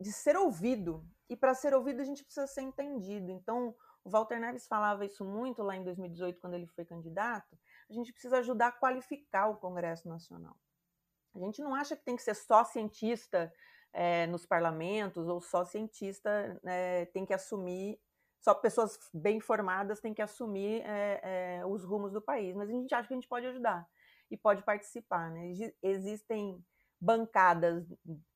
de 0.00 0.12
ser 0.12 0.36
ouvido. 0.36 1.04
E 1.28 1.36
para 1.36 1.54
ser 1.54 1.74
ouvido, 1.74 2.00
a 2.00 2.04
gente 2.04 2.22
precisa 2.24 2.46
ser 2.46 2.62
entendido. 2.62 3.30
Então, 3.30 3.74
O 4.04 4.10
Walter 4.10 4.38
Neves 4.38 4.68
falava 4.68 5.04
isso 5.04 5.24
muito 5.24 5.64
lá 5.64 5.74
em 5.74 5.82
2018, 5.82 6.40
quando 6.40 6.54
ele 6.54 6.68
foi 6.68 6.84
candidato. 6.84 7.58
A 7.90 7.92
gente 7.92 8.12
precisa 8.12 8.38
ajudar 8.38 8.68
a 8.68 8.72
qualificar 8.72 9.48
o 9.48 9.56
Congresso 9.56 10.08
Nacional. 10.08 10.56
A 11.34 11.38
gente 11.40 11.60
não 11.60 11.74
acha 11.74 11.96
que 11.96 12.04
tem 12.04 12.14
que 12.14 12.22
ser 12.22 12.34
só 12.34 12.62
cientista 12.62 13.52
é, 13.92 14.26
nos 14.28 14.46
parlamentos 14.46 15.26
ou 15.26 15.40
só 15.40 15.64
cientista 15.64 16.60
é, 16.64 17.06
tem 17.06 17.26
que 17.26 17.34
assumir, 17.34 18.00
só 18.40 18.54
pessoas 18.54 18.96
bem 19.12 19.40
formadas 19.40 20.00
têm 20.00 20.14
que 20.14 20.22
assumir 20.22 20.82
é, 20.84 21.62
os 21.66 21.82
rumos 21.82 22.12
do 22.12 22.22
país. 22.22 22.54
Mas 22.54 22.68
a 22.68 22.72
gente 22.72 22.94
acha 22.94 23.08
que 23.08 23.14
a 23.14 23.16
gente 23.16 23.28
pode 23.28 23.46
ajudar 23.46 23.86
e 24.30 24.36
pode 24.36 24.62
participar. 24.62 25.30
Né? 25.30 25.52
Existem 25.82 26.64
bancadas 27.00 27.86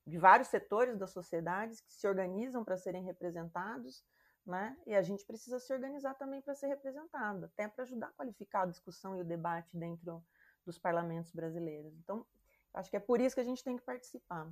de 0.07 0.19
vários 0.19 0.49
setores 0.49 0.99
da 0.99 1.07
sociedade 1.07 1.83
que 1.83 1.93
se 1.93 2.07
organizam 2.07 2.65
para 2.65 2.77
serem 2.77 3.05
representados, 3.05 4.05
né? 4.45 4.77
E 4.87 4.95
a 4.95 5.03
gente 5.03 5.25
precisa 5.25 5.59
se 5.59 5.73
organizar 5.73 6.15
também 6.15 6.41
para 6.43 6.55
ser 6.55 6.67
representado, 6.67 7.47
até 7.47 7.69
para 7.69 7.85
ajudar 7.85 8.09
a 8.09 8.13
qualificar 8.13 8.63
a 8.63 8.67
discussão 8.67 9.17
e 9.17 9.21
o 9.21 9.25
debate 9.25 9.77
dentro 9.77 10.23
dos 10.65 10.79
parlamentos 10.79 11.31
brasileiros. 11.33 11.95
Então, 11.99 12.27
acho 12.75 12.91
que 12.91 12.97
é 12.97 13.01
por 13.01 13.21
isso 13.21 13.35
que 13.35 13.41
a 13.41 13.45
gente 13.45 13.65
tem 13.65 13.77
que 13.77 13.85
participar. 13.85 14.51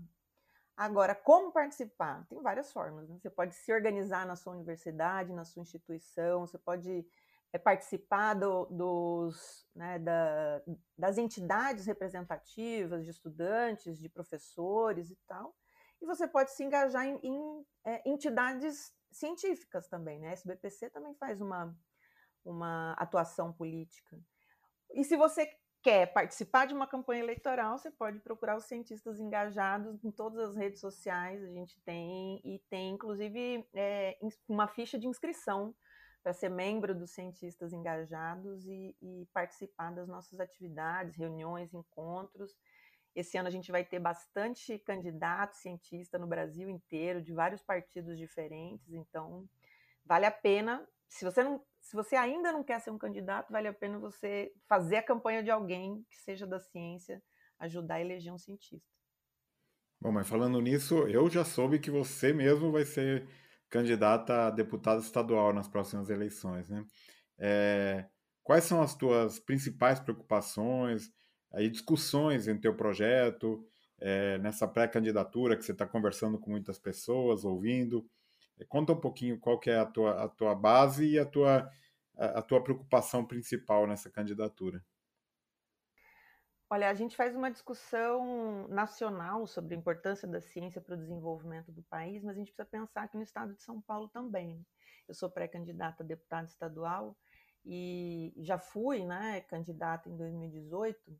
Agora, 0.76 1.14
como 1.14 1.50
participar? 1.50 2.24
Tem 2.28 2.40
várias 2.40 2.72
formas. 2.72 3.08
Né? 3.08 3.18
Você 3.18 3.28
pode 3.28 3.54
se 3.54 3.72
organizar 3.72 4.24
na 4.24 4.36
sua 4.36 4.52
universidade, 4.52 5.32
na 5.32 5.44
sua 5.44 5.62
instituição, 5.62 6.46
você 6.46 6.56
pode 6.56 7.04
é, 7.52 7.58
participar 7.58 8.34
do, 8.34 8.66
dos, 8.66 9.66
né, 9.74 9.98
da, 9.98 10.62
das 10.96 11.18
entidades 11.18 11.86
representativas 11.86 13.04
de 13.04 13.10
estudantes, 13.10 13.98
de 13.98 14.08
professores 14.08 15.10
e 15.10 15.16
tal. 15.26 15.54
E 16.00 16.06
você 16.06 16.28
pode 16.28 16.52
se 16.52 16.62
engajar 16.62 17.06
em, 17.06 17.18
em 17.22 17.66
é, 17.84 18.08
entidades 18.08 18.92
científicas 19.10 19.88
também, 19.88 20.20
né? 20.20 20.32
SBPC 20.32 20.90
também 20.90 21.14
faz 21.14 21.40
uma, 21.40 21.74
uma 22.44 22.92
atuação 22.92 23.52
política. 23.52 24.18
E 24.92 25.02
se 25.04 25.16
você 25.16 25.50
quer 25.82 26.12
participar 26.12 26.66
de 26.66 26.74
uma 26.74 26.86
campanha 26.86 27.22
eleitoral, 27.22 27.78
você 27.78 27.90
pode 27.90 28.20
procurar 28.20 28.56
os 28.56 28.64
cientistas 28.64 29.18
engajados 29.18 30.04
em 30.04 30.10
todas 30.10 30.50
as 30.50 30.56
redes 30.56 30.80
sociais. 30.80 31.42
A 31.42 31.50
gente 31.50 31.80
tem, 31.82 32.40
e 32.44 32.58
tem 32.70 32.94
inclusive 32.94 33.66
é, 33.74 34.18
uma 34.48 34.68
ficha 34.68 34.98
de 34.98 35.06
inscrição 35.06 35.74
para 36.28 36.34
ser 36.34 36.50
membro 36.50 36.94
dos 36.94 37.12
cientistas 37.12 37.72
engajados 37.72 38.66
e, 38.66 38.94
e, 39.00 39.26
participar 39.32 39.90
das 39.92 40.06
nossas 40.06 40.38
atividades, 40.38 41.16
reuniões, 41.16 41.72
encontros. 41.72 42.54
Esse 43.16 43.38
ano 43.38 43.48
a 43.48 43.50
gente 43.50 43.72
vai 43.72 43.82
ter 43.82 43.98
bastante 43.98 44.78
candidato 44.80 45.56
cientista 45.56 46.18
no 46.18 46.26
Brasil 46.26 46.68
inteiro, 46.68 47.22
de 47.22 47.32
vários 47.32 47.62
partidos 47.62 48.18
diferentes, 48.18 48.92
então 48.92 49.48
vale 50.04 50.26
a 50.26 50.30
pena. 50.30 50.86
Se 51.08 51.24
você, 51.24 51.42
não, 51.42 51.64
se 51.80 51.96
você 51.96 52.14
ainda 52.14 52.52
não 52.52 52.62
quer 52.62 52.78
ser 52.82 52.90
um 52.90 52.98
candidato, 52.98 53.50
vale 53.50 53.68
a 53.68 53.72
pena 53.72 53.98
você 53.98 54.52
fazer 54.68 54.96
a 54.96 55.02
campanha 55.02 55.42
de 55.42 55.50
alguém 55.50 56.04
que 56.10 56.18
seja 56.18 56.46
da 56.46 56.60
ciência, 56.60 57.22
ajudar 57.58 57.94
a 57.94 58.00
eleger 58.02 58.34
um 58.34 58.38
cientista. 58.38 58.86
Bom, 59.98 60.12
mas 60.12 60.28
falando 60.28 60.60
nisso, 60.60 61.08
eu 61.08 61.30
já 61.30 61.42
soube 61.42 61.78
que 61.78 61.90
você 61.90 62.34
mesmo 62.34 62.70
vai 62.70 62.84
ser 62.84 63.26
candidata 63.70 64.46
a 64.46 64.50
deputado 64.50 65.00
estadual 65.00 65.52
nas 65.52 65.68
próximas 65.68 66.10
eleições, 66.10 66.68
né? 66.68 66.84
É, 67.38 68.06
quais 68.42 68.64
são 68.64 68.82
as 68.82 68.94
tuas 68.94 69.38
principais 69.38 70.00
preocupações, 70.00 71.12
aí 71.52 71.68
discussões 71.68 72.48
em 72.48 72.58
teu 72.58 72.74
projeto, 72.74 73.64
é, 74.00 74.38
nessa 74.38 74.66
pré-candidatura 74.66 75.56
que 75.56 75.64
você 75.64 75.72
está 75.72 75.86
conversando 75.86 76.38
com 76.38 76.50
muitas 76.50 76.78
pessoas, 76.78 77.44
ouvindo? 77.44 78.08
É, 78.58 78.64
conta 78.64 78.92
um 78.92 79.00
pouquinho 79.00 79.38
qual 79.38 79.58
que 79.58 79.70
é 79.70 79.78
a 79.78 79.86
tua, 79.86 80.24
a 80.24 80.28
tua 80.28 80.54
base 80.54 81.06
e 81.06 81.18
a 81.18 81.24
tua, 81.26 81.70
a, 82.16 82.38
a 82.38 82.42
tua 82.42 82.62
preocupação 82.62 83.24
principal 83.24 83.86
nessa 83.86 84.10
candidatura. 84.10 84.82
Olha, 86.70 86.90
a 86.90 86.94
gente 86.94 87.16
faz 87.16 87.34
uma 87.34 87.50
discussão 87.50 88.68
nacional 88.68 89.46
sobre 89.46 89.74
a 89.74 89.78
importância 89.78 90.28
da 90.28 90.38
ciência 90.38 90.82
para 90.82 90.94
o 90.94 90.98
desenvolvimento 90.98 91.72
do 91.72 91.82
país, 91.82 92.22
mas 92.22 92.36
a 92.36 92.38
gente 92.38 92.52
precisa 92.52 92.68
pensar 92.68 93.04
aqui 93.04 93.16
no 93.16 93.22
estado 93.22 93.54
de 93.54 93.62
São 93.62 93.80
Paulo 93.80 94.08
também. 94.08 94.62
Eu 95.08 95.14
sou 95.14 95.30
pré-candidata 95.30 96.02
a 96.02 96.06
deputada 96.06 96.46
estadual 96.46 97.16
e 97.64 98.34
já 98.36 98.58
fui 98.58 99.02
né, 99.06 99.40
candidata 99.40 100.10
em 100.10 100.16
2018, 100.16 101.18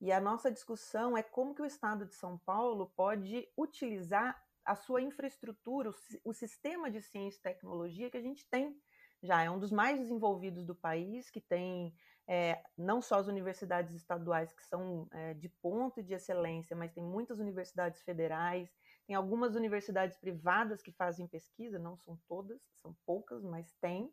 e 0.00 0.12
a 0.12 0.20
nossa 0.20 0.50
discussão 0.50 1.16
é 1.16 1.22
como 1.22 1.54
que 1.54 1.62
o 1.62 1.66
estado 1.66 2.06
de 2.06 2.14
São 2.14 2.38
Paulo 2.38 2.92
pode 2.94 3.48
utilizar 3.56 4.40
a 4.64 4.74
sua 4.74 5.02
infraestrutura, 5.02 5.90
o, 6.24 6.32
sistema 6.32 6.90
de 6.90 7.02
ciência 7.02 7.38
e 7.38 7.42
tecnologia 7.42 8.10
que 8.10 8.16
a 8.16 8.22
gente 8.22 8.48
tem 8.48 8.76
já 9.22 9.42
é 9.42 9.50
um 9.50 9.58
dos 9.58 9.70
mais 9.70 9.98
desenvolvidos 9.98 10.64
do 10.64 10.74
país, 10.74 11.30
que 11.30 11.40
tem 11.40 11.94
é, 12.26 12.62
não 12.76 13.02
só 13.02 13.16
as 13.16 13.26
universidades 13.26 13.94
estaduais 13.94 14.52
que 14.52 14.64
são 14.64 15.06
é, 15.12 15.34
de 15.34 15.48
ponto 15.48 16.02
de 16.02 16.14
excelência, 16.14 16.74
mas 16.74 16.92
tem 16.92 17.04
muitas 17.04 17.38
universidades 17.38 18.02
federais, 18.02 18.70
tem 19.06 19.14
algumas 19.14 19.54
universidades 19.54 20.16
privadas 20.16 20.80
que 20.82 20.90
fazem 20.92 21.26
pesquisa, 21.26 21.78
não 21.78 21.96
são 21.98 22.18
todas, 22.26 22.60
são 22.76 22.96
poucas, 23.04 23.42
mas 23.42 23.74
tem. 23.80 24.12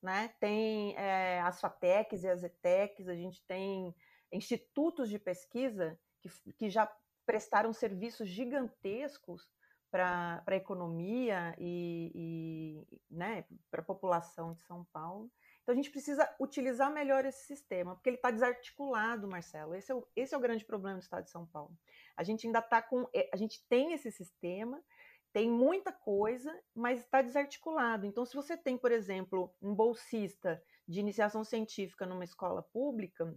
Né? 0.00 0.32
Tem 0.40 0.96
é, 0.96 1.40
as 1.40 1.60
FATECs 1.60 2.22
e 2.22 2.28
as 2.28 2.42
ETECs, 2.42 3.08
a 3.08 3.14
gente 3.14 3.42
tem 3.46 3.94
institutos 4.32 5.08
de 5.08 5.18
pesquisa 5.18 5.98
que, 6.20 6.28
que 6.52 6.70
já 6.70 6.90
prestaram 7.26 7.72
serviços 7.72 8.28
gigantescos 8.28 9.48
para 9.90 10.42
a 10.46 10.56
economia 10.56 11.54
e, 11.58 12.10
e 12.90 13.00
né, 13.10 13.44
para 13.70 13.82
a 13.82 13.84
população 13.84 14.54
de 14.54 14.62
São 14.62 14.84
Paulo. 14.92 15.30
Então 15.62 15.72
a 15.72 15.76
gente 15.76 15.90
precisa 15.90 16.28
utilizar 16.40 16.92
melhor 16.92 17.24
esse 17.24 17.46
sistema, 17.46 17.94
porque 17.94 18.08
ele 18.08 18.16
está 18.16 18.30
desarticulado, 18.30 19.28
Marcelo. 19.28 19.74
Esse 19.74 19.92
é, 19.92 19.94
o, 19.94 20.06
esse 20.16 20.34
é 20.34 20.38
o 20.38 20.40
grande 20.40 20.64
problema 20.64 20.98
do 20.98 21.02
Estado 21.02 21.24
de 21.24 21.30
São 21.30 21.46
Paulo. 21.46 21.76
A 22.16 22.24
gente 22.24 22.46
ainda 22.46 22.58
está 22.58 22.82
com. 22.82 23.08
Eh, 23.14 23.30
a 23.32 23.36
gente 23.36 23.64
tem 23.68 23.92
esse 23.92 24.10
sistema, 24.10 24.82
tem 25.32 25.48
muita 25.48 25.92
coisa, 25.92 26.52
mas 26.74 27.00
está 27.00 27.22
desarticulado. 27.22 28.04
Então, 28.06 28.24
se 28.24 28.34
você 28.34 28.56
tem, 28.56 28.76
por 28.76 28.90
exemplo, 28.90 29.54
um 29.62 29.74
bolsista 29.74 30.62
de 30.86 30.98
iniciação 30.98 31.44
científica 31.44 32.04
numa 32.06 32.24
escola 32.24 32.62
pública, 32.62 33.32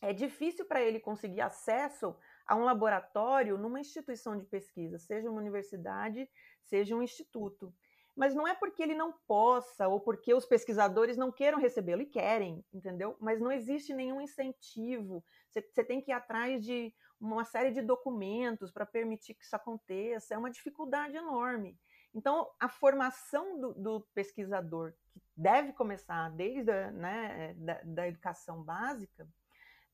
é 0.00 0.12
difícil 0.12 0.64
para 0.64 0.80
ele 0.80 1.00
conseguir 1.00 1.40
acesso 1.40 2.16
a 2.46 2.56
um 2.56 2.64
laboratório 2.64 3.58
numa 3.58 3.80
instituição 3.80 4.38
de 4.38 4.46
pesquisa, 4.46 4.98
seja 4.98 5.30
uma 5.30 5.40
universidade, 5.40 6.28
seja 6.64 6.96
um 6.96 7.02
instituto. 7.02 7.74
Mas 8.18 8.34
não 8.34 8.48
é 8.48 8.52
porque 8.52 8.82
ele 8.82 8.96
não 8.96 9.12
possa 9.28 9.86
ou 9.86 10.00
porque 10.00 10.34
os 10.34 10.44
pesquisadores 10.44 11.16
não 11.16 11.30
queiram 11.30 11.56
recebê-lo, 11.56 12.02
e 12.02 12.06
querem, 12.06 12.64
entendeu? 12.74 13.16
Mas 13.20 13.40
não 13.40 13.52
existe 13.52 13.94
nenhum 13.94 14.20
incentivo. 14.20 15.24
Você, 15.48 15.84
tem 15.84 16.00
que 16.00 16.10
ir 16.10 16.14
atrás 16.14 16.64
de 16.64 16.92
uma 17.20 17.44
série 17.44 17.70
de 17.70 17.80
documentos 17.80 18.72
para 18.72 18.84
permitir 18.84 19.34
que 19.34 19.44
isso 19.44 19.54
aconteça. 19.54 20.34
É 20.34 20.38
uma 20.38 20.50
dificuldade 20.50 21.16
enorme. 21.16 21.78
Então, 22.12 22.50
a 22.58 22.68
formação 22.68 23.60
do, 23.60 23.74
do 23.74 24.00
pesquisador, 24.12 24.94
que 25.12 25.22
deve 25.36 25.72
começar 25.72 26.28
desde 26.30 26.72
a 26.72 26.90
né, 26.90 27.54
da, 27.56 27.80
da 27.84 28.08
educação 28.08 28.64
básica, 28.64 29.28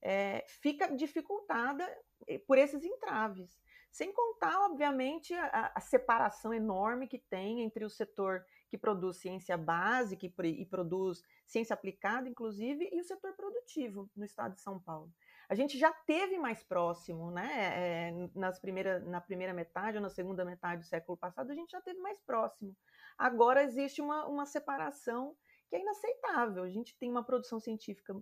é, 0.00 0.47
fica 0.49 0.88
dificultada 0.97 1.87
eh, 2.26 2.38
por 2.38 2.57
esses 2.57 2.83
entraves. 2.85 3.61
Sem 3.95 4.13
contar, 4.13 4.59
obviamente, 4.65 5.33
a, 5.35 5.71
a, 5.73 5.81
separação 5.81 6.53
enorme 6.53 7.07
que 7.07 7.17
tem 7.31 7.61
entre 7.61 7.85
o 7.85 7.89
setor 7.89 8.45
que 8.69 8.77
produz 8.77 9.19
ciência 9.19 9.57
básica 9.57 10.27
e, 10.27 10.67
produz 10.67 11.23
ciência 11.47 11.75
aplicada, 11.75 12.29
inclusive, 12.29 12.91
e 12.93 13.01
o 13.01 13.05
setor 13.05 13.37
produtivo 13.37 14.11
no 14.17 14.25
estado 14.25 14.57
de 14.57 14.63
São 14.63 14.81
Paulo. 14.81 15.13
A 15.49 15.55
gente 15.55 15.79
já 15.79 15.93
teve 16.09 16.37
mais 16.39 16.61
próximo, 16.65 17.31
né? 17.31 18.09
É, 18.09 18.29
nas 18.35 18.59
primeira, 18.59 18.99
na 18.99 19.21
primeira 19.21 19.55
metade 19.55 19.97
ou 19.97 20.03
na 20.03 20.11
segunda 20.11 20.45
metade 20.45 20.81
do 20.81 20.89
século 20.89 21.17
passado, 21.17 21.53
a 21.53 21.55
gente 21.55 21.71
já 21.71 21.81
teve 21.81 22.01
mais 22.01 22.21
próximo. 22.23 22.77
Agora 23.17 23.63
existe 23.63 24.03
uma, 24.03 24.27
uma 24.27 24.45
separação 24.45 25.37
que 25.69 25.77
é 25.77 25.81
inaceitável. 25.81 26.65
A 26.65 26.69
gente 26.69 26.99
tem 26.99 27.09
uma 27.09 27.23
produção 27.23 27.61
científica 27.61 28.13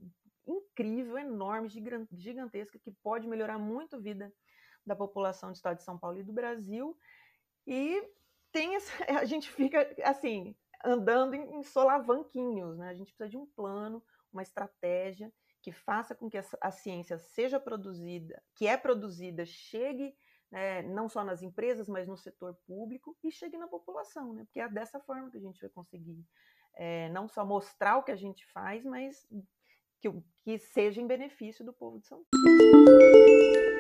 incrível, 0.46 1.16
enorme, 1.16 1.70
gigantesca, 2.12 2.78
que 2.78 2.90
pode 3.02 3.26
melhorar 3.26 3.58
muito 3.58 3.96
a 3.96 3.98
vida 3.98 4.30
da 4.84 4.96
população 4.96 5.50
do 5.50 5.54
estado 5.54 5.76
de 5.76 5.84
São 5.84 5.98
Paulo 5.98 6.18
e 6.18 6.24
do 6.24 6.32
Brasil. 6.32 6.96
E 7.66 8.02
tem 8.50 8.76
essa, 8.76 8.92
a 9.20 9.24
gente 9.24 9.50
fica 9.50 9.94
assim, 10.04 10.54
andando 10.84 11.34
em, 11.34 11.62
solavanquinhos, 11.62 12.76
né? 12.78 12.90
A 12.90 12.94
gente 12.94 13.12
precisa 13.12 13.28
de 13.28 13.36
um 13.36 13.46
plano, 13.46 14.02
uma 14.32 14.42
estratégia 14.42 15.32
que 15.60 15.70
faça 15.70 16.14
com 16.14 16.28
que 16.28 16.38
a, 16.38 16.44
a 16.60 16.70
ciência 16.70 17.18
seja 17.18 17.60
produzida, 17.60 18.42
que 18.54 18.66
é 18.66 18.76
produzida, 18.76 19.46
chegue 19.46 20.14
né, 20.50 20.82
não 20.82 21.08
só 21.08 21.24
nas 21.24 21.40
empresas, 21.40 21.88
mas 21.88 22.06
no 22.06 22.16
setor 22.16 22.54
público 22.66 23.16
e 23.24 23.30
chegue 23.30 23.56
na 23.56 23.66
população, 23.66 24.34
né? 24.34 24.44
Porque 24.44 24.60
é 24.60 24.68
dessa 24.68 25.00
forma 25.00 25.30
que 25.30 25.38
a 25.38 25.40
gente 25.40 25.60
vai 25.60 25.70
conseguir 25.70 26.22
é, 26.74 27.08
não 27.10 27.28
só 27.28 27.44
mostrar 27.44 27.96
o 27.96 28.02
que 28.02 28.12
a 28.12 28.16
gente 28.16 28.44
faz, 28.52 28.84
mas 28.84 29.26
que, 30.00 30.10
que 30.42 30.58
seja 30.58 31.00
em 31.00 31.06
benefício 31.06 31.64
do 31.64 31.72
povo 31.72 32.00
de 32.00 32.06
São 32.06 32.22
Paulo. 32.30 33.71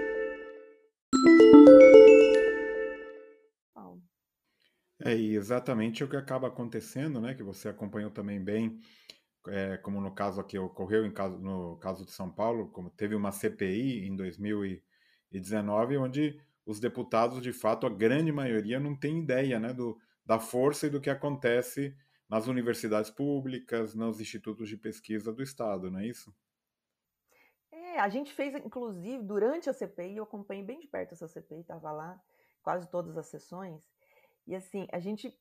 É 5.04 5.12
exatamente 5.14 6.04
o 6.04 6.08
que 6.08 6.16
acaba 6.16 6.48
acontecendo, 6.48 7.20
né? 7.20 7.34
Que 7.34 7.42
você 7.42 7.68
acompanhou 7.68 8.10
também 8.10 8.42
bem, 8.42 8.78
é, 9.48 9.76
como 9.78 10.00
no 10.00 10.14
caso 10.14 10.40
aqui 10.40 10.56
ocorreu 10.58 11.04
em 11.04 11.12
caso, 11.12 11.38
no 11.38 11.76
caso 11.78 12.04
de 12.04 12.12
São 12.12 12.30
Paulo, 12.30 12.68
como 12.70 12.88
teve 12.90 13.14
uma 13.14 13.32
CPI 13.32 14.06
em 14.06 14.14
2019, 14.14 15.96
onde 15.96 16.40
os 16.64 16.78
deputados, 16.78 17.42
de 17.42 17.52
fato, 17.52 17.86
a 17.86 17.90
grande 17.90 18.30
maioria 18.30 18.78
não 18.78 18.94
tem 18.96 19.18
ideia, 19.18 19.58
né, 19.58 19.72
do, 19.72 19.98
da 20.24 20.38
força 20.38 20.86
e 20.86 20.90
do 20.90 21.00
que 21.00 21.10
acontece 21.10 21.96
nas 22.28 22.46
universidades 22.46 23.10
públicas, 23.10 23.94
nos 23.94 24.20
institutos 24.20 24.68
de 24.68 24.76
pesquisa 24.76 25.32
do 25.32 25.42
Estado, 25.42 25.90
não 25.90 25.98
é 25.98 26.06
isso? 26.06 26.32
É, 27.72 27.98
a 27.98 28.08
gente 28.08 28.32
fez, 28.32 28.54
inclusive, 28.54 29.22
durante 29.22 29.68
a 29.68 29.72
CPI, 29.72 30.16
eu 30.16 30.24
acompanhei 30.24 30.62
bem 30.62 30.78
de 30.78 30.86
perto 30.86 31.12
essa 31.12 31.26
CPI, 31.26 31.60
estava 31.60 31.90
lá, 31.90 32.22
quase 32.62 32.88
todas 32.88 33.18
as 33.18 33.26
sessões, 33.26 33.82
e 34.46 34.54
assim, 34.54 34.86
a 34.92 34.98
gente, 34.98 35.32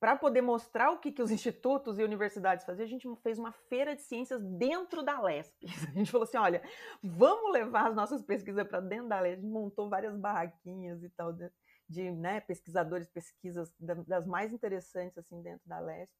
para 0.00 0.16
poder 0.16 0.40
mostrar 0.40 0.90
o 0.90 0.98
que, 0.98 1.12
que 1.12 1.22
os 1.22 1.30
institutos 1.32 1.98
e 1.98 2.02
universidades 2.02 2.64
faziam, 2.64 2.84
a 2.84 2.88
gente 2.88 3.08
fez 3.22 3.38
uma 3.38 3.52
feira 3.52 3.94
de 3.94 4.02
ciências 4.02 4.42
dentro 4.42 5.02
da 5.02 5.20
LESP. 5.20 5.66
A 5.88 5.92
gente 5.92 6.10
falou 6.10 6.24
assim: 6.24 6.38
olha, 6.38 6.62
vamos 7.02 7.52
levar 7.52 7.88
as 7.88 7.94
nossas 7.94 8.22
pesquisas 8.22 8.66
para 8.66 8.80
dentro 8.80 9.08
da 9.08 9.20
LESP. 9.20 9.38
A 9.38 9.42
gente 9.42 9.52
montou 9.52 9.88
várias 9.88 10.16
barraquinhas 10.16 11.02
e 11.02 11.10
tal, 11.10 11.32
de, 11.32 11.50
de 11.88 12.10
né, 12.10 12.40
pesquisadores, 12.40 13.08
pesquisas 13.08 13.72
das 13.78 14.26
mais 14.26 14.52
interessantes 14.52 15.18
assim 15.18 15.42
dentro 15.42 15.68
da 15.68 15.78
LESP 15.80 16.12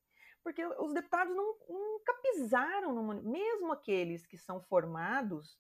porque 0.43 0.65
os 0.65 0.93
deputados 0.93 1.35
não, 1.35 1.57
nunca 1.69 2.15
pisaram 2.15 2.93
no 2.93 3.23
mesmo 3.23 3.73
aqueles 3.73 4.27
que 4.27 4.37
são 4.37 4.61
formados 4.63 5.57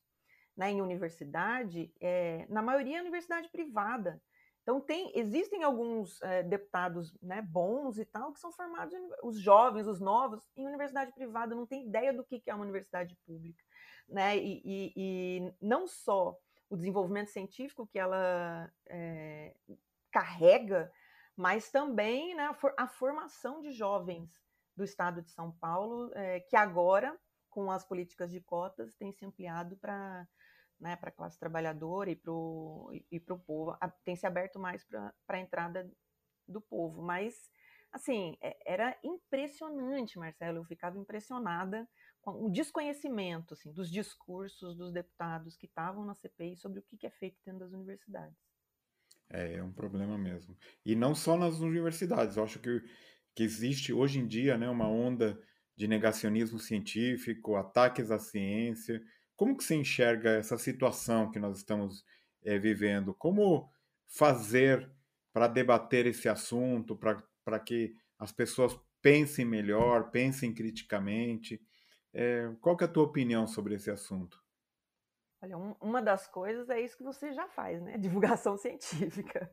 né, 0.57 0.71
em 0.71 0.83
universidade, 0.83 1.93
é, 2.01 2.47
na 2.49 2.61
maioria 2.61 2.99
é 2.99 3.01
universidade 3.01 3.49
privada. 3.49 4.21
Então 4.63 4.81
tem, 4.81 5.11
existem 5.15 5.65
alguns 5.65 6.23
é, 6.23 6.43
deputados 6.43 7.13
né, 7.21 7.43
bons 7.43 7.99
e 7.99 8.05
tal 8.05 8.33
que 8.33 8.39
são 8.39 8.53
formados, 8.53 8.95
os 9.23 9.41
jovens, 9.41 9.89
os 9.89 10.01
novos, 10.01 10.41
em 10.57 10.67
universidade 10.67 11.13
privada, 11.13 11.55
não 11.55 11.67
tem 11.67 11.87
ideia 11.87 12.13
do 12.13 12.25
que 12.25 12.43
é 12.47 12.55
uma 12.55 12.63
universidade 12.63 13.17
pública. 13.27 13.63
Né? 14.09 14.37
E, 14.39 14.63
e, 14.65 14.93
e 14.97 15.55
não 15.61 15.89
só 15.89 16.39
o 16.71 16.77
desenvolvimento 16.77 17.31
científico 17.31 17.87
que 17.87 17.99
ela 17.99 18.73
é, 18.89 19.55
carrega, 20.13 20.93
mas 21.37 21.71
também 21.71 22.35
né, 22.35 22.55
a 22.77 22.87
formação 22.87 23.61
de 23.61 23.73
jovens 23.73 24.31
do 24.77 24.85
estado 24.85 25.23
de 25.23 25.31
São 25.31 25.51
Paulo, 25.53 26.11
é, 26.15 26.41
que 26.41 26.57
agora, 26.57 27.19
com 27.51 27.71
as 27.71 27.85
políticas 27.85 28.31
de 28.31 28.41
cotas, 28.41 28.95
tem 28.95 29.13
se 29.13 29.25
ampliado 29.25 29.77
para 29.77 30.27
né, 30.83 30.99
a 31.01 31.11
classe 31.11 31.39
trabalhadora 31.39 32.11
e 32.11 32.17
para 32.17 32.33
o 32.33 32.91
e, 33.11 33.21
povo. 33.21 33.77
Tem 34.05 34.17
se 34.17 34.27
aberto 34.27 34.59
mais 34.59 34.85
para 34.85 35.13
a 35.29 35.39
entrada 35.39 35.91
do 36.47 36.61
povo. 36.61 37.01
Mas, 37.03 37.51
assim, 37.93 38.37
é, 38.43 38.57
era 38.67 38.99
impressionante, 39.03 40.19
Marcelo. 40.19 40.59
Eu 40.59 40.65
ficava 40.65 40.99
impressionada 40.99 41.89
com 42.21 42.45
o 42.45 42.51
desconhecimento 42.51 43.55
assim, 43.55 43.73
dos 43.73 43.91
discursos 43.91 44.77
dos 44.77 44.93
deputados 44.93 45.57
que 45.57 45.67
estavam 45.67 46.05
na 46.05 46.15
CPI 46.15 46.57
sobre 46.57 46.81
o 46.81 46.97
que 46.97 47.07
é 47.07 47.11
feito 47.11 47.39
dentro 47.45 47.61
das 47.61 47.73
universidades. 47.73 48.37
É, 49.31 49.55
é 49.55 49.63
um 49.63 49.73
problema 49.73 50.19
mesmo. 50.19 50.57
E 50.85 50.95
não 50.95 51.15
só 51.15 51.37
nas 51.37 51.61
universidades. 51.61 52.37
Eu 52.37 52.45
acho 52.45 52.59
que 52.59 52.83
que 53.35 53.43
existe 53.43 53.93
hoje 53.93 54.19
em 54.19 54.27
dia 54.27 54.59
né, 54.59 54.69
uma 54.69 54.89
onda 54.89 55.41
de 55.77 55.89
negacionismo 55.89 56.59
científico, 56.59 57.57
ataques 57.57 58.11
à 58.11 58.19
ciência. 58.19 59.03
Como 59.43 59.57
que 59.57 59.65
você 59.65 59.75
enxerga 59.75 60.31
essa 60.31 60.57
situação 60.57 61.29
que 61.29 61.41
nós 61.41 61.57
estamos 61.57 62.05
é, 62.45 62.61
vivendo? 62.61 63.13
Como 63.13 63.69
fazer 64.07 64.89
para 65.33 65.49
debater 65.49 66.07
esse 66.07 66.29
assunto, 66.29 66.97
para 66.97 67.59
que 67.59 67.93
as 68.17 68.31
pessoas 68.31 68.79
pensem 69.01 69.45
melhor, 69.45 70.13
pensem 70.13 70.55
criticamente? 70.55 71.61
É, 72.15 72.53
qual 72.61 72.77
que 72.77 72.85
é 72.85 72.87
a 72.87 72.91
tua 72.91 73.03
opinião 73.03 73.45
sobre 73.49 73.75
esse 73.75 73.91
assunto? 73.91 74.41
Olha, 75.43 75.59
um, 75.59 75.75
uma 75.81 76.01
das 76.01 76.29
coisas 76.29 76.71
é 76.71 76.81
isso 76.81 76.97
que 76.97 77.03
você 77.03 77.33
já 77.33 77.49
faz, 77.49 77.83
né? 77.83 77.99
Divulgação 77.99 78.57
científica 78.57 79.51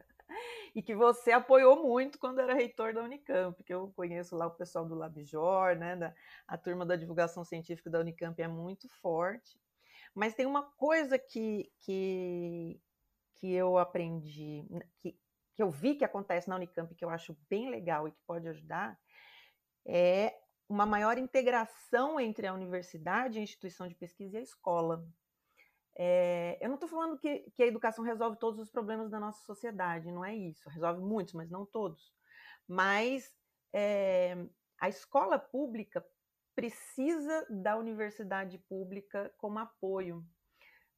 e 0.76 0.84
que 0.84 0.94
você 0.94 1.32
apoiou 1.32 1.82
muito 1.82 2.20
quando 2.20 2.38
era 2.42 2.54
reitor 2.54 2.94
da 2.94 3.02
Unicamp, 3.02 3.64
que 3.64 3.74
eu 3.74 3.92
conheço 3.96 4.36
lá 4.36 4.46
o 4.46 4.52
pessoal 4.52 4.86
do 4.86 4.94
Labjor, 4.94 5.76
né, 5.76 5.96
da, 5.96 6.14
a 6.48 6.56
turma 6.60 6.86
da 6.86 6.96
divulgação 6.96 7.44
científica 7.44 7.90
da 7.90 8.00
Unicamp 8.00 8.40
é 8.40 8.48
muito 8.48 8.88
forte. 9.02 9.60
Mas 10.14 10.34
tem 10.34 10.46
uma 10.46 10.64
coisa 10.64 11.18
que, 11.18 11.72
que, 11.80 12.82
que 13.36 13.54
eu 13.54 13.78
aprendi, 13.78 14.66
que, 15.00 15.18
que 15.54 15.64
eu 15.64 15.70
vi 15.70 15.96
que 15.96 16.06
acontece 16.06 16.50
na 16.50 16.56
Unicamp, 16.56 16.94
que 16.96 17.06
eu 17.06 17.10
acho 17.10 17.38
bem 17.50 17.70
legal 17.70 18.08
e 18.08 18.12
que 18.12 18.22
pode 18.26 18.48
ajudar, 18.48 19.00
é 19.86 20.36
uma 20.68 20.86
maior 20.86 21.18
integração 21.18 22.20
entre 22.20 22.46
a 22.46 22.54
universidade, 22.54 23.40
a 23.40 23.42
instituição 23.42 23.88
de 23.88 23.96
pesquisa 23.96 24.36
e 24.36 24.40
a 24.40 24.44
escola. 24.44 25.04
É, 25.98 26.58
eu 26.62 26.70
não 26.70 26.76
estou 26.76 26.88
falando 26.88 27.18
que, 27.18 27.40
que, 27.52 27.64
a 27.64 27.68
educação 27.68 28.06
resolve 28.06 28.38
todos 28.38 28.60
os 28.60 28.70
problemas 28.70 29.10
da 29.10 29.20
nossa 29.20 29.44
sociedade, 29.44 30.12
não 30.12 30.24
é 30.24 30.36
isso. 30.36 30.70
Resolve 30.70 31.02
muitos, 31.02 31.34
mas 31.34 31.50
não 31.50 31.66
todos. 31.66 32.14
Mas 32.68 33.34
é, 33.74 34.38
a 34.80 34.88
escola 34.88 35.40
pública 35.40 36.06
precisa 36.60 37.48
da 37.50 37.78
universidade 37.78 38.58
pública 38.58 39.34
como 39.38 39.60
apoio. 39.60 40.26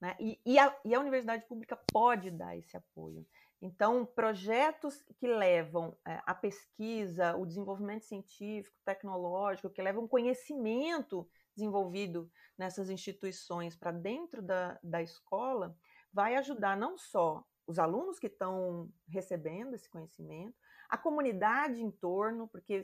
Né? 0.01 0.15
E, 0.19 0.41
e, 0.43 0.57
a, 0.57 0.75
e, 0.83 0.95
a, 0.95 0.99
universidade 0.99 1.45
pública 1.45 1.79
pode 1.93 2.31
dar 2.31 2.57
esse 2.57 2.75
apoio. 2.75 3.23
Então, 3.61 4.03
projetos 4.03 5.03
que 5.19 5.27
levam 5.27 5.95
é, 6.03 6.19
a 6.25 6.33
pesquisa, 6.33 7.35
o 7.35 7.45
desenvolvimento 7.45 8.05
científico, 8.05 8.75
tecnológico, 8.83 9.69
que 9.69 9.83
levam 9.83 10.07
conhecimento 10.07 11.29
desenvolvido 11.55 12.27
nessas 12.57 12.89
instituições 12.89 13.75
para 13.75 13.91
dentro 13.91 14.41
da, 14.41 14.79
da 14.81 14.99
escola 15.03 15.77
vai 16.11 16.37
ajudar 16.37 16.75
não 16.75 16.97
só 16.97 17.45
os 17.67 17.77
alunos 17.77 18.17
que 18.17 18.25
estão 18.25 18.91
recebendo 19.07 19.75
esse 19.75 19.87
conhecimento, 19.87 20.57
a 20.89 20.97
comunidade 20.97 21.83
em 21.83 21.91
torno, 21.91 22.47
porque 22.47 22.81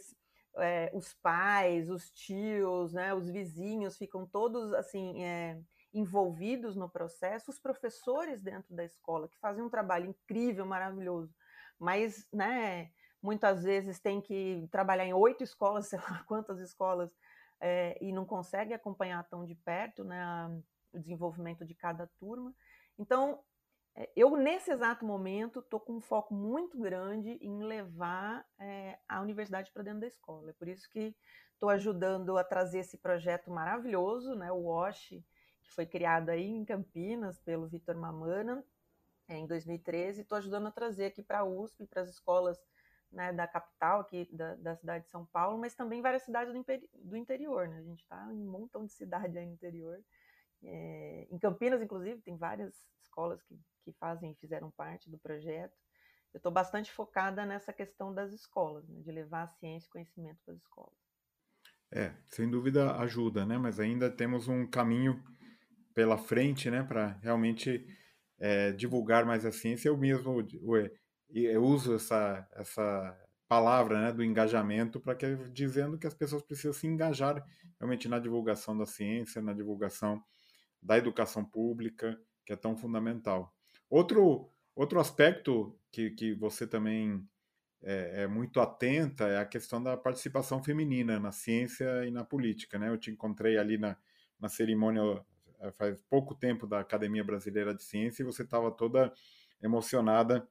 é, 0.59 0.91
os 0.93 1.13
pais, 1.13 1.89
os 1.89 2.09
tios, 2.11 2.93
né, 2.93 3.13
os 3.13 3.29
vizinhos 3.29 3.97
ficam 3.97 4.25
todos 4.25 4.73
assim 4.73 5.23
é, 5.23 5.59
envolvidos 5.93 6.75
no 6.75 6.89
processo, 6.89 7.51
os 7.51 7.59
professores 7.59 8.41
dentro 8.41 8.75
da 8.75 8.83
escola 8.83 9.27
que 9.27 9.37
fazem 9.39 9.63
um 9.63 9.69
trabalho 9.69 10.09
incrível, 10.09 10.65
maravilhoso, 10.65 11.33
mas 11.79 12.27
né, 12.31 12.91
muitas 13.21 13.63
vezes 13.63 13.99
tem 13.99 14.21
que 14.21 14.67
trabalhar 14.71 15.05
em 15.05 15.13
oito 15.13 15.43
escolas, 15.43 15.87
sei 15.89 15.99
lá 15.99 16.23
quantas 16.27 16.59
escolas 16.59 17.11
é, 17.59 17.97
e 18.01 18.11
não 18.11 18.25
consegue 18.25 18.73
acompanhar 18.73 19.27
tão 19.29 19.45
de 19.45 19.55
perto 19.55 20.03
né, 20.03 20.23
o 20.93 20.99
desenvolvimento 20.99 21.65
de 21.65 21.73
cada 21.73 22.07
turma. 22.19 22.53
Então, 22.97 23.43
eu, 24.15 24.35
nesse 24.37 24.71
exato 24.71 25.05
momento, 25.05 25.59
estou 25.59 25.79
com 25.79 25.93
um 25.93 26.01
foco 26.01 26.33
muito 26.33 26.77
grande 26.79 27.31
em 27.41 27.63
levar 27.63 28.45
é, 28.59 28.99
a 29.07 29.21
universidade 29.21 29.71
para 29.71 29.83
dentro 29.83 30.01
da 30.01 30.07
escola. 30.07 30.51
É 30.51 30.53
por 30.53 30.67
isso 30.67 30.87
que 30.89 31.15
estou 31.53 31.69
ajudando 31.69 32.37
a 32.37 32.43
trazer 32.43 32.79
esse 32.79 32.97
projeto 32.97 33.49
maravilhoso, 33.49 34.35
né, 34.35 34.51
o 34.51 34.65
WASH, 34.65 35.09
que 35.63 35.73
foi 35.73 35.85
criado 35.85 36.29
aí 36.29 36.47
em 36.47 36.63
Campinas 36.63 37.39
pelo 37.39 37.67
Vitor 37.67 37.95
Mamana, 37.95 38.63
em 39.27 39.47
2013. 39.47 40.21
Estou 40.21 40.37
ajudando 40.37 40.67
a 40.67 40.71
trazer 40.71 41.05
aqui 41.05 41.23
para 41.23 41.39
a 41.39 41.45
USP, 41.45 41.87
para 41.87 42.03
as 42.03 42.09
escolas 42.09 42.57
né, 43.11 43.33
da 43.33 43.47
capital 43.47 44.01
aqui 44.01 44.29
da, 44.31 44.55
da, 44.55 44.75
cidade 44.75 45.05
de 45.05 45.09
São 45.09 45.25
Paulo, 45.25 45.57
mas 45.57 45.73
também 45.73 46.01
várias 46.01 46.23
cidades 46.23 46.53
do, 46.53 46.63
do 46.93 47.17
interior. 47.17 47.67
Né? 47.67 47.79
A 47.79 47.83
gente 47.83 48.03
está 48.03 48.31
em 48.31 48.43
um 48.43 48.51
montão 48.51 48.85
de 48.85 48.91
cidade 48.91 49.37
aí 49.37 49.45
no 49.45 49.53
interior. 49.53 49.99
É, 50.63 51.27
em 51.29 51.37
Campinas, 51.37 51.81
inclusive, 51.81 52.21
tem 52.21 52.35
várias 52.37 52.73
escolas 53.01 53.41
que, 53.43 53.59
que 53.83 53.91
fazem 53.93 54.35
fizeram 54.35 54.71
parte 54.71 55.09
do 55.09 55.17
projeto. 55.17 55.75
Eu 56.33 56.37
estou 56.37 56.51
bastante 56.51 56.91
focada 56.91 57.45
nessa 57.45 57.71
questão 57.71 58.13
das 58.13 58.33
escolas, 58.33 58.87
né, 58.87 59.01
de 59.01 59.11
levar 59.11 59.43
a 59.43 59.47
ciência 59.47 59.87
e 59.87 59.91
conhecimento 59.91 60.39
para 60.43 60.53
as 60.53 60.59
escolas. 60.59 60.97
É, 61.91 62.13
sem 62.25 62.49
dúvida 62.49 62.97
ajuda, 62.97 63.45
né? 63.45 63.57
Mas 63.57 63.79
ainda 63.79 64.09
temos 64.09 64.47
um 64.47 64.67
caminho 64.67 65.23
pela 65.93 66.17
frente, 66.17 66.69
né, 66.69 66.83
para 66.83 67.17
realmente 67.23 67.85
é, 68.39 68.71
divulgar 68.71 69.25
mais 69.25 69.45
a 69.45 69.51
ciência. 69.51 69.89
Eu 69.89 69.97
mesmo, 69.97 70.45
e 71.29 71.45
eu 71.45 71.63
uso 71.63 71.95
essa, 71.95 72.47
essa 72.53 73.27
palavra 73.47 74.01
né, 74.01 74.11
do 74.11 74.23
engajamento 74.23 74.99
para 74.99 75.15
que 75.15 75.35
dizendo 75.49 75.97
que 75.97 76.05
as 76.05 76.13
pessoas 76.13 76.43
precisam 76.43 76.73
se 76.73 76.85
engajar 76.85 77.43
realmente 77.79 78.07
na 78.07 78.19
divulgação 78.19 78.77
da 78.77 78.85
ciência, 78.85 79.41
na 79.41 79.53
divulgação 79.53 80.21
da 80.87 80.97
educação 80.97 81.43
pública, 81.43 82.17
que 82.45 82.53
é 82.53 82.55
tão 82.55 82.77
fundamental. 82.77 83.53
Outro, 83.89 84.49
outro 84.73 85.01
aspecto 85.01 85.77
que, 85.91 86.11
que 86.11 86.33
você 86.33 86.65
também 86.65 87.27
é, 87.83 88.23
é, 88.23 88.27
muito 88.27 88.61
atenta 88.61 89.27
é 89.27 89.37
a 89.37 89.45
questão 89.45 89.83
da 89.83 89.97
participação 89.97 90.63
feminina 90.63 91.19
na 91.19 91.33
ciência 91.33 92.05
e 92.05 92.09
na 92.09 92.23
política. 92.23 92.79
Né? 92.79 92.87
Eu 92.87 92.97
te 92.97 93.11
encontrei 93.11 93.57
ali 93.57 93.77
na, 93.77 93.97
na 94.39 94.47
cerimônia 94.47 95.01
eh, 95.59 95.71
faz 95.73 96.01
pouco 96.03 96.33
tempo 96.33 96.65
da 96.65 96.79
Academia 96.79 97.23
Brasileira 97.23 97.75
de 97.75 97.83
Ciência 97.83 98.23
e 98.23 98.25
você 98.25 98.43
estava 98.43 98.71
toda 98.71 99.11
emocionada 99.61 100.47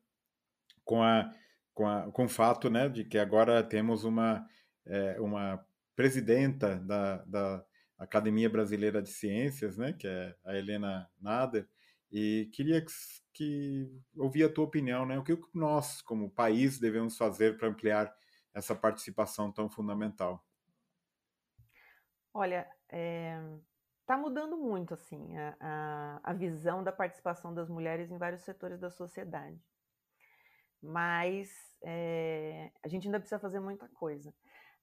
com 0.85 1.03
a, 1.03 1.31
com, 1.73 1.89
a, 1.89 2.13
com 2.13 2.27
o 2.27 2.29
fato 2.29 2.69
né, 2.69 2.91
de 2.91 3.05
que 3.05 3.17
agora 3.17 3.63
temos 3.63 4.05
uma, 4.05 4.47
é, 4.85 5.19
uma 5.19 5.65
presidenta 5.97 6.77
da, 6.77 7.25
da 7.25 7.65
Academia 7.99 8.49
Brasileira 8.49 9.03
de 9.03 9.11
Ciências, 9.11 9.77
né, 9.77 9.93
que 9.93 10.07
é 10.07 10.35
a 10.45 10.57
Helena 10.57 11.11
Nader, 11.21 11.69
e 12.11 12.51
queria 12.53 12.81
que, 12.81 12.93
que 13.33 13.91
ouvir 14.17 14.45
a 14.45 14.53
tua 14.53 14.65
opinião, 14.65 15.07
né, 15.07 15.19
o 15.19 15.25
que 15.25 15.39
nós, 15.55 16.03
como 16.03 16.31
país, 16.31 16.79
devemos 16.79 17.17
fazer 17.17 17.57
para 17.57 17.69
ampliar 17.69 18.15
essa 18.55 18.75
participação 18.75 19.53
tão 19.53 19.69
fundamental. 19.69 20.45
Olha, 22.33 22.69
é, 22.91 23.39
tá 24.07 24.17
mudando 24.17 24.57
muito 24.57 24.95
assim 24.95 25.37
a, 25.37 25.57
a, 25.61 26.21
a, 26.31 26.33
visão 26.33 26.83
da 26.83 26.93
participação 26.93 27.53
das 27.53 27.69
mulheres 27.69 28.11
em 28.11 28.19
vários 28.19 28.43
setores 28.43 28.79
da 28.79 28.91
sociedade. 28.91 29.59
Mas 30.83 31.51
é, 31.83 32.71
a 32.83 32.89
gente 32.89 33.09
ainda 33.09 33.19
precisa 33.19 33.39
fazer 33.39 33.59
muita 33.59 33.89
coisa. 33.89 34.35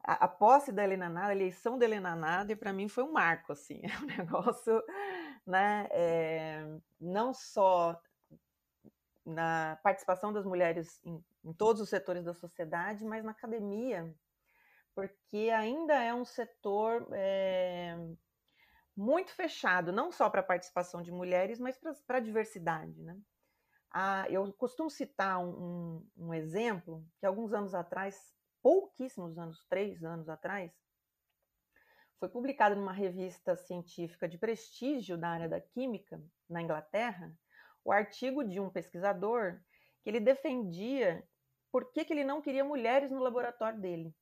A, 0.04 0.26
a 0.26 0.28
posse 0.28 0.72
da 0.72 0.84
Helena 0.84 1.10
Nada, 1.10 1.30
a 1.30 1.36
eleição 1.36 1.78
da 1.78 1.86
Helena 1.86 2.16
Nada, 2.16 2.56
para 2.56 2.74
mim 2.74 2.88
foi 2.88 3.04
um 3.04 3.12
marco, 3.12 3.54
assim, 3.54 3.82
é 3.88 3.98
um 4.00 4.06
negócio, 4.06 4.84
né, 5.46 5.88
é, 5.92 6.66
não 7.00 7.34
só 7.34 8.00
na 9.26 9.80
participação 9.82 10.34
das 10.34 10.46
mulheres 10.46 11.00
em, 11.06 11.24
em 11.46 11.54
todos 11.54 11.82
os 11.82 11.90
setores 11.90 12.26
da 12.26 12.34
sociedade, 12.34 13.06
mas 13.06 13.24
na 13.24 13.32
academia, 13.32 14.14
porque 14.94 15.50
ainda 15.56 15.94
é 15.94 16.14
um 16.14 16.26
setor 16.26 17.08
é, 17.12 17.98
muito 18.96 19.32
fechado, 19.32 19.92
não 19.92 20.12
só 20.12 20.30
para 20.30 20.42
a 20.42 20.46
participação 20.46 21.02
de 21.02 21.12
mulheres, 21.12 21.60
mas 21.60 21.80
para 22.06 22.18
a 22.18 22.22
diversidade. 22.22 23.02
Né? 23.02 23.18
Ah, 23.92 24.26
eu 24.30 24.52
costumo 24.54 24.90
citar 24.90 25.40
um, 25.40 25.50
um, 26.18 26.28
um, 26.28 26.34
exemplo 26.34 27.06
que 27.18 27.26
alguns 27.26 27.54
anos 27.54 27.74
atrás, 27.74 28.34
pouquíssimos 28.64 29.38
anos, 29.38 29.64
três 29.70 30.04
anos 30.04 30.28
atrás, 30.28 30.74
foi 32.20 32.30
publicado 32.30 32.76
numa 32.76 32.94
revista 32.94 33.56
científica 33.56 34.28
de 34.28 34.38
prestígio 34.38 35.18
da 35.18 35.30
área 35.30 35.50
da 35.50 35.60
química 35.60 36.24
na 36.50 36.62
Inglaterra, 36.62 37.32
o 37.84 37.92
artigo 37.92 38.44
de 38.44 38.60
um 38.62 38.70
pesquisador 38.70 39.60
que 40.02 40.10
ele 40.10 40.22
defendia 40.22 41.22
por 41.70 41.92
que, 41.92 42.06
que 42.06 42.14
ele 42.14 42.24
não 42.24 42.42
queria 42.42 42.64
mulheres 42.64 43.12
no 43.12 43.20
laboratório 43.20 43.80
dele. 43.80 44.16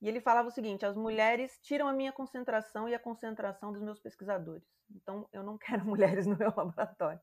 E 0.00 0.08
ele 0.08 0.20
falava 0.20 0.48
o 0.48 0.50
seguinte: 0.50 0.86
as 0.86 0.96
mulheres 0.96 1.58
tiram 1.62 1.88
a 1.88 1.92
minha 1.92 2.12
concentração 2.12 2.88
e 2.88 2.94
a 2.94 2.98
concentração 2.98 3.72
dos 3.72 3.82
meus 3.82 3.98
pesquisadores. 3.98 4.68
Então, 4.90 5.28
eu 5.32 5.42
não 5.42 5.58
quero 5.58 5.84
mulheres 5.86 6.26
no 6.26 6.36
meu 6.36 6.52
laboratório. 6.56 7.20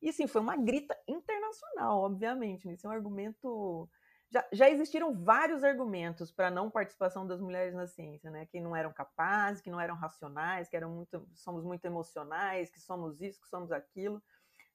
E 0.00 0.12
sim, 0.12 0.26
foi 0.26 0.40
uma 0.40 0.56
grita 0.56 0.96
internacional, 1.08 1.98
obviamente. 1.98 2.66
Né? 2.66 2.74
Isso 2.74 2.86
é 2.86 2.90
um 2.90 2.92
argumento. 2.92 3.88
Já, 4.30 4.46
já 4.52 4.68
existiram 4.68 5.14
vários 5.14 5.64
argumentos 5.64 6.30
para 6.30 6.48
a 6.48 6.50
não 6.50 6.70
participação 6.70 7.26
das 7.26 7.40
mulheres 7.40 7.74
na 7.74 7.86
ciência, 7.86 8.30
né? 8.30 8.44
Que 8.46 8.60
não 8.60 8.76
eram 8.76 8.92
capazes, 8.92 9.62
que 9.62 9.70
não 9.70 9.80
eram 9.80 9.94
racionais, 9.94 10.68
que 10.68 10.76
eram 10.76 10.90
muito, 10.90 11.26
somos 11.34 11.64
muito 11.64 11.84
emocionais, 11.86 12.70
que 12.70 12.80
somos 12.80 13.20
isso, 13.22 13.40
que 13.40 13.48
somos 13.48 13.72
aquilo. 13.72 14.22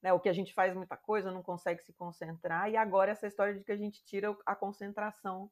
Né? 0.01 0.11
O 0.11 0.19
que 0.19 0.27
a 0.27 0.33
gente 0.33 0.53
faz 0.53 0.75
muita 0.75 0.97
coisa, 0.97 1.31
não 1.31 1.43
consegue 1.43 1.83
se 1.83 1.93
concentrar. 1.93 2.69
E 2.69 2.75
agora 2.75 3.11
essa 3.11 3.27
história 3.27 3.53
de 3.53 3.63
que 3.63 3.71
a 3.71 3.77
gente 3.77 4.03
tira 4.03 4.35
a 4.45 4.55
concentração 4.55 5.51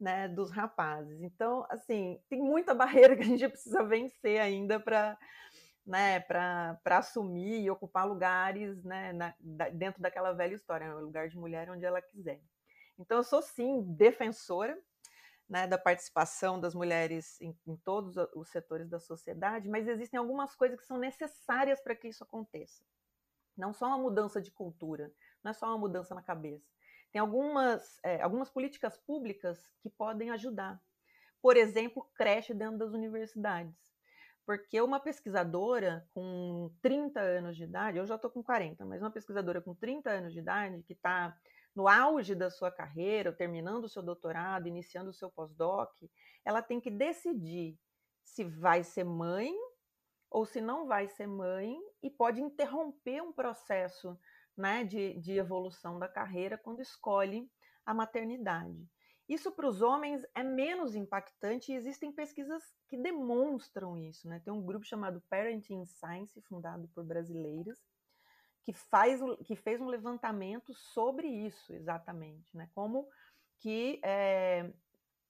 né, 0.00 0.26
dos 0.26 0.50
rapazes. 0.50 1.22
Então, 1.22 1.64
assim, 1.70 2.20
tem 2.28 2.40
muita 2.40 2.74
barreira 2.74 3.14
que 3.14 3.22
a 3.22 3.26
gente 3.26 3.48
precisa 3.48 3.84
vencer 3.84 4.40
ainda 4.40 4.80
para 4.80 5.16
né, 5.84 6.20
para 6.20 6.78
assumir 6.86 7.60
e 7.60 7.70
ocupar 7.70 8.06
lugares 8.06 8.82
né, 8.84 9.12
na, 9.12 9.34
dentro 9.72 10.00
daquela 10.00 10.32
velha 10.32 10.54
história, 10.54 10.86
né, 10.86 10.94
o 10.94 11.00
lugar 11.00 11.28
de 11.28 11.36
mulher 11.36 11.68
onde 11.70 11.84
ela 11.84 12.00
quiser. 12.00 12.40
Então, 12.98 13.18
eu 13.18 13.24
sou 13.24 13.42
sim 13.42 13.82
defensora 13.94 14.78
né, 15.48 15.66
da 15.66 15.76
participação 15.76 16.58
das 16.58 16.74
mulheres 16.74 17.40
em, 17.40 17.56
em, 17.66 17.76
todos 17.76 18.16
os 18.34 18.48
setores 18.48 18.88
da 18.88 18.98
sociedade, 18.98 19.68
mas 19.68 19.86
existem 19.86 20.18
algumas 20.18 20.54
coisas 20.54 20.80
que 20.80 20.86
são 20.86 20.96
necessárias 20.96 21.80
para 21.80 21.94
que 21.94 22.08
isso 22.08 22.24
aconteça. 22.24 22.84
Não 23.56 23.72
só 23.72 23.86
uma 23.86 23.98
mudança 23.98 24.40
de 24.40 24.50
cultura, 24.50 25.12
não 25.44 25.50
é 25.50 25.54
só 25.54 25.66
uma 25.66 25.78
mudança 25.78 26.14
na 26.14 26.22
cabeça, 26.22 26.72
tem 27.12 27.20
algumas, 27.20 28.00
é, 28.02 28.22
algumas 28.22 28.48
políticas 28.48 28.96
públicas 28.96 29.58
que 29.82 29.90
podem 29.90 30.30
ajudar. 30.30 30.80
Por 31.42 31.56
exemplo, 31.56 32.10
creche 32.14 32.54
dentro 32.54 32.78
das 32.78 32.94
universidades. 32.94 33.76
Porque 34.46 34.80
uma 34.80 34.98
pesquisadora 34.98 36.08
com 36.14 36.72
30 36.80 37.20
anos 37.20 37.56
de 37.56 37.64
idade, 37.64 37.98
eu 37.98 38.06
já 38.06 38.16
estou 38.16 38.30
com 38.30 38.42
40, 38.42 38.84
mas 38.86 39.02
uma 39.02 39.10
pesquisadora 39.10 39.60
com 39.60 39.74
30 39.74 40.10
anos 40.10 40.32
de 40.32 40.38
idade, 40.38 40.82
que 40.82 40.94
está 40.94 41.36
no 41.74 41.88
auge 41.88 42.34
da 42.34 42.50
sua 42.50 42.70
carreira, 42.70 43.32
terminando 43.32 43.84
o 43.84 43.88
seu 43.88 44.02
doutorado, 44.02 44.68
iniciando 44.68 45.10
o 45.10 45.14
seu 45.14 45.30
pós-doc, 45.30 45.90
ela 46.44 46.62
tem 46.62 46.80
que 46.80 46.90
decidir 46.90 47.78
se 48.24 48.44
vai 48.44 48.84
ser 48.84 49.04
mãe 49.04 49.52
ou 50.30 50.44
se 50.46 50.60
não 50.60 50.86
vai 50.86 51.08
ser 51.08 51.26
mãe 51.26 51.78
e 52.02 52.10
pode 52.10 52.40
interromper 52.40 53.22
um 53.22 53.32
processo 53.32 54.18
né, 54.56 54.84
de, 54.84 55.18
de 55.18 55.32
evolução 55.32 55.98
da 55.98 56.08
carreira 56.08 56.58
quando 56.58 56.80
escolhe 56.80 57.50
a 57.84 57.92
maternidade. 57.92 58.88
Isso 59.28 59.50
para 59.52 59.68
os 59.68 59.80
homens 59.80 60.26
é 60.34 60.42
menos 60.42 60.94
impactante 60.94 61.72
e 61.72 61.74
existem 61.74 62.12
pesquisas 62.12 62.62
que 62.88 62.98
demonstram 62.98 63.96
isso. 63.96 64.28
Né? 64.28 64.40
Tem 64.44 64.52
um 64.52 64.62
grupo 64.62 64.84
chamado 64.84 65.22
Parenting 65.30 65.84
Science, 65.86 66.40
fundado 66.42 66.88
por 66.88 67.04
brasileiras, 67.04 67.78
que, 68.62 68.72
faz, 68.72 69.20
que 69.44 69.56
fez 69.56 69.80
um 69.80 69.88
levantamento 69.88 70.72
sobre 70.74 71.26
isso 71.26 71.72
exatamente, 71.72 72.56
né? 72.56 72.68
como 72.74 73.08
que 73.58 74.00
é, 74.04 74.72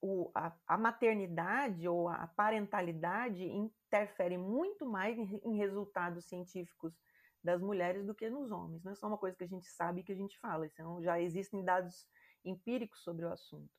o, 0.00 0.30
a, 0.34 0.52
a, 0.66 0.78
maternidade 0.78 1.86
ou 1.88 2.08
a 2.08 2.26
parentalidade 2.26 3.44
interfere 3.44 4.36
muito 4.36 4.86
mais 4.86 5.18
em, 5.18 5.40
em 5.44 5.56
resultados 5.56 6.26
científicos 6.26 6.94
das 7.42 7.60
mulheres 7.60 8.06
do 8.06 8.14
que 8.14 8.30
nos 8.30 8.50
homens. 8.50 8.84
Não 8.84 8.92
é 8.92 8.94
só 8.94 9.06
uma 9.06 9.18
coisa 9.18 9.36
que 9.36 9.44
a 9.44 9.48
gente 9.48 9.66
sabe 9.66 10.00
e 10.00 10.04
que 10.04 10.12
a 10.12 10.16
gente 10.16 10.38
fala, 10.38 10.66
então 10.66 11.02
já 11.02 11.20
existem 11.20 11.64
dados 11.64 12.06
empíricos 12.44 13.02
sobre 13.02 13.24
o 13.24 13.32
assunto. 13.32 13.70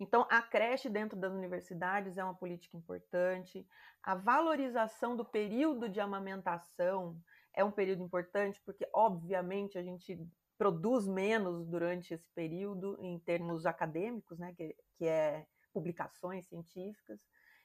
Então, 0.00 0.26
a 0.28 0.42
creche 0.42 0.88
dentro 0.88 1.16
das 1.16 1.32
universidades 1.32 2.18
é 2.18 2.24
uma 2.24 2.34
política 2.34 2.76
importante. 2.76 3.64
A 4.02 4.16
valorização 4.16 5.14
do 5.14 5.24
período 5.24 5.88
de 5.88 6.00
amamentação 6.00 7.16
é 7.54 7.64
um 7.64 7.70
período 7.70 8.02
importante, 8.02 8.60
porque, 8.64 8.88
obviamente, 8.92 9.78
a 9.78 9.82
gente 9.82 10.18
produz 10.56 11.06
menos 11.06 11.66
durante 11.66 12.14
esse 12.14 12.28
período, 12.30 12.96
em 13.00 13.18
termos 13.18 13.66
acadêmicos, 13.66 14.38
né, 14.38 14.54
que, 14.54 14.76
que 14.96 15.06
é 15.06 15.46
publicações 15.72 16.46
científicas. 16.46 17.20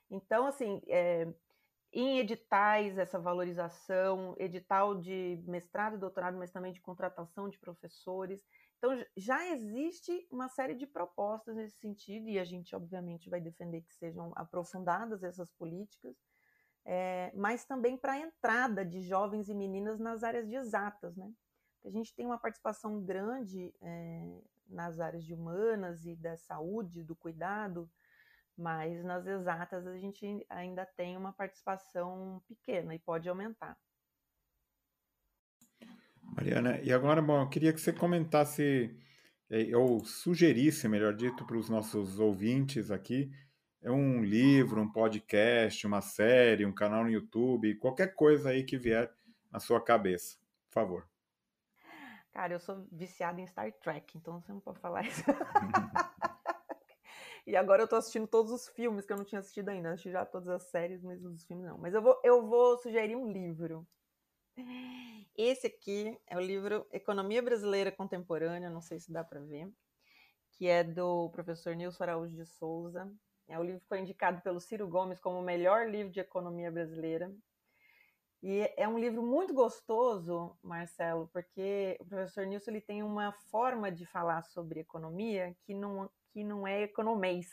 Então, 0.09 0.47
assim, 0.47 0.81
é, 0.87 1.27
em 1.91 2.19
editais 2.19 2.97
essa 2.97 3.19
valorização, 3.19 4.35
edital 4.37 4.95
de 4.99 5.43
mestrado 5.47 5.95
e 5.95 5.99
doutorado, 5.99 6.37
mas 6.37 6.51
também 6.51 6.71
de 6.71 6.81
contratação 6.81 7.49
de 7.49 7.59
professores. 7.59 8.41
Então, 8.77 8.91
já 9.15 9.47
existe 9.49 10.27
uma 10.31 10.49
série 10.49 10.75
de 10.75 10.85
propostas 10.85 11.55
nesse 11.55 11.77
sentido, 11.77 12.27
e 12.29 12.37
a 12.39 12.43
gente, 12.43 12.75
obviamente, 12.75 13.29
vai 13.29 13.41
defender 13.41 13.81
que 13.81 13.93
sejam 13.95 14.31
aprofundadas 14.35 15.23
essas 15.23 15.51
políticas, 15.51 16.15
é, 16.89 17.33
mas 17.35 17.65
também 17.65 17.97
para 17.97 18.13
a 18.13 18.19
entrada 18.19 18.85
de 18.85 19.01
jovens 19.01 19.49
e 19.49 19.53
meninas 19.53 19.99
nas 19.99 20.23
áreas 20.23 20.47
de 20.47 20.55
exatas. 20.55 21.17
Né? 21.17 21.29
A 21.83 21.89
gente 21.89 22.15
tem 22.15 22.25
uma 22.25 22.37
participação 22.37 23.03
grande 23.03 23.73
é, 23.81 24.41
nas 24.69 24.97
áreas 24.97 25.25
de 25.25 25.33
humanas 25.33 26.05
e 26.05 26.15
da 26.15 26.37
saúde, 26.37 27.03
do 27.03 27.13
cuidado, 27.13 27.91
mas 28.57 29.03
nas 29.03 29.27
exatas 29.27 29.85
a 29.85 29.97
gente 29.97 30.45
ainda 30.49 30.85
tem 30.85 31.17
uma 31.17 31.33
participação 31.33 32.41
pequena 32.47 32.95
e 32.95 32.99
pode 32.99 33.27
aumentar. 33.27 33.77
Mariana, 36.23 36.79
e 36.79 36.93
agora, 36.93 37.21
bom, 37.21 37.41
eu 37.41 37.49
queria 37.49 37.73
que 37.73 37.81
você 37.81 37.91
comentasse, 37.91 38.97
eh, 39.49 39.75
ou 39.75 40.05
sugerisse, 40.05 40.87
melhor 40.87 41.13
dito, 41.13 41.45
para 41.45 41.57
os 41.57 41.69
nossos 41.69 42.19
ouvintes 42.19 42.91
aqui, 42.91 43.31
é 43.87 43.91
um 43.91 44.21
livro, 44.21 44.81
um 44.81 44.91
podcast, 44.91 45.87
uma 45.87 46.01
série, 46.01 46.65
um 46.65 46.75
canal 46.75 47.05
no 47.05 47.09
YouTube, 47.09 47.75
qualquer 47.75 48.13
coisa 48.13 48.49
aí 48.49 48.65
que 48.65 48.77
vier 48.77 49.09
na 49.49 49.61
sua 49.61 49.81
cabeça, 49.81 50.37
por 50.67 50.73
favor. 50.73 51.09
Cara, 52.33 52.53
eu 52.53 52.59
sou 52.59 52.85
viciada 52.91 53.39
em 53.39 53.47
Star 53.47 53.71
Trek, 53.71 54.17
então 54.17 54.41
você 54.41 54.51
não 54.51 54.59
pode 54.59 54.79
falar 54.79 55.05
isso. 55.05 55.23
E 57.47 57.55
agora 57.55 57.81
eu 57.81 57.87
tô 57.87 57.95
assistindo 57.95 58.27
todos 58.27 58.51
os 58.51 58.67
filmes 58.67 59.05
que 59.05 59.13
eu 59.13 59.15
não 59.15 59.23
tinha 59.23 59.39
assistido 59.39 59.69
ainda. 59.69 59.91
Assisti 59.91 60.11
já 60.11 60.25
todas 60.25 60.49
as 60.49 60.63
séries, 60.63 61.01
mas 61.01 61.23
os 61.23 61.45
filmes 61.45 61.65
não. 61.65 61.77
Mas 61.77 61.93
eu 61.93 62.01
vou, 62.01 62.19
eu 62.21 62.45
vou 62.45 62.77
sugerir 62.77 63.15
um 63.15 63.31
livro. 63.31 63.87
Esse 65.33 65.67
aqui 65.67 66.19
é 66.27 66.35
o 66.35 66.41
livro 66.41 66.85
Economia 66.91 67.41
Brasileira 67.41 67.89
Contemporânea, 67.89 68.69
não 68.69 68.81
sei 68.81 68.99
se 68.99 69.13
dá 69.13 69.23
para 69.23 69.39
ver, 69.39 69.71
que 70.51 70.67
é 70.67 70.83
do 70.83 71.29
professor 71.29 71.73
Nilson 71.73 72.03
Araújo 72.03 72.35
de 72.35 72.45
Souza. 72.45 73.09
É 73.47 73.57
o 73.57 73.63
livro 73.63 73.79
que 73.79 73.87
foi 73.87 73.99
indicado 73.99 74.41
pelo 74.41 74.59
Ciro 74.59 74.87
Gomes 74.87 75.19
como 75.19 75.39
o 75.39 75.43
melhor 75.43 75.89
livro 75.89 76.11
de 76.11 76.19
economia 76.19 76.69
brasileira. 76.69 77.33
E 78.43 78.71
é 78.77 78.87
um 78.87 78.99
livro 78.99 79.23
muito 79.23 79.53
gostoso, 79.53 80.55
Marcelo, 80.61 81.29
porque 81.33 81.97
o 81.99 82.05
professor 82.05 82.45
Nilson 82.45 82.71
ele 82.71 82.81
tem 82.81 83.01
uma 83.01 83.31
forma 83.49 83.91
de 83.91 84.05
falar 84.05 84.43
sobre 84.43 84.79
economia 84.79 85.55
que 85.65 85.73
não, 85.73 86.09
que 86.31 86.43
não 86.43 86.67
é 86.67 86.83
economês. 86.83 87.47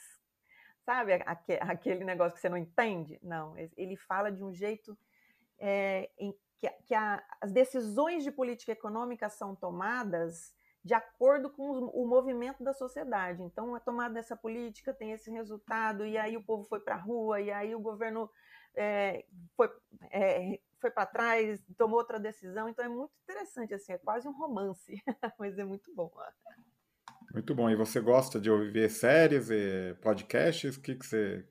Sabe 0.84 1.14
aquele 1.60 2.04
negócio 2.04 2.34
que 2.34 2.40
você 2.40 2.48
não 2.48 2.58
entende? 2.58 3.18
Não, 3.22 3.54
ele 3.76 3.96
fala 3.96 4.30
de 4.30 4.44
um 4.44 4.52
jeito 4.52 4.96
é, 5.58 6.10
em 6.18 6.36
que, 6.58 6.68
que 6.86 6.94
a, 6.94 7.24
as 7.40 7.50
decisões 7.50 8.22
de 8.22 8.30
política 8.30 8.72
econômica 8.72 9.28
são 9.30 9.54
tomadas 9.54 10.54
de 10.84 10.92
acordo 10.92 11.48
com 11.48 11.62
o 11.64 12.06
movimento 12.06 12.62
da 12.62 12.74
sociedade. 12.74 13.42
Então, 13.42 13.74
a 13.74 13.80
tomada 13.80 14.14
dessa 14.14 14.36
política 14.36 14.92
tem 14.92 15.12
esse 15.12 15.30
resultado, 15.30 16.04
e 16.04 16.18
aí 16.18 16.36
o 16.36 16.42
povo 16.42 16.64
foi 16.64 16.78
para 16.78 16.96
a 16.96 16.98
rua, 16.98 17.40
e 17.40 17.50
aí 17.50 17.74
o 17.74 17.80
governo 17.80 18.30
é, 18.74 19.24
foi, 19.56 19.70
é, 20.10 20.60
foi 20.78 20.90
para 20.90 21.06
trás, 21.06 21.64
tomou 21.78 21.98
outra 21.98 22.20
decisão. 22.20 22.68
Então, 22.68 22.84
é 22.84 22.88
muito 22.88 23.12
interessante, 23.22 23.72
assim, 23.72 23.94
é 23.94 23.98
quase 23.98 24.28
um 24.28 24.32
romance, 24.32 25.02
mas 25.38 25.58
é 25.58 25.64
muito 25.64 25.90
bom. 25.94 26.12
Muito 27.32 27.54
bom. 27.54 27.70
E 27.70 27.76
você 27.76 27.98
gosta 27.98 28.38
de 28.38 28.50
ouvir 28.50 28.90
séries 28.90 29.48
e 29.50 29.96
podcasts? 30.02 30.76
Que 30.76 30.94
que 30.96 31.06
você... 31.06 31.48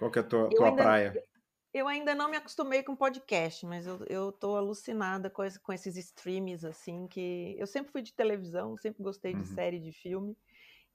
Qual 0.00 0.10
que 0.10 0.18
é 0.18 0.22
a 0.22 0.24
tua, 0.24 0.50
tua 0.50 0.70
ainda, 0.70 0.82
praia? 0.82 1.24
Eu 1.72 1.86
ainda 1.86 2.14
não 2.14 2.28
me 2.28 2.36
acostumei 2.36 2.82
com 2.82 2.96
podcast, 2.96 3.64
mas 3.64 3.86
eu, 3.86 4.04
eu 4.08 4.32
tô 4.32 4.56
alucinada 4.56 5.30
com, 5.30 5.44
esse, 5.44 5.58
com 5.60 5.72
esses 5.72 5.96
streams, 5.96 6.66
assim, 6.66 7.06
que 7.06 7.54
eu 7.58 7.66
sempre 7.66 7.92
fui 7.92 8.02
de 8.02 8.12
televisão, 8.12 8.76
sempre 8.76 9.02
gostei 9.02 9.32
de 9.32 9.40
uhum. 9.40 9.54
série, 9.54 9.78
de 9.78 9.92
filme, 9.92 10.36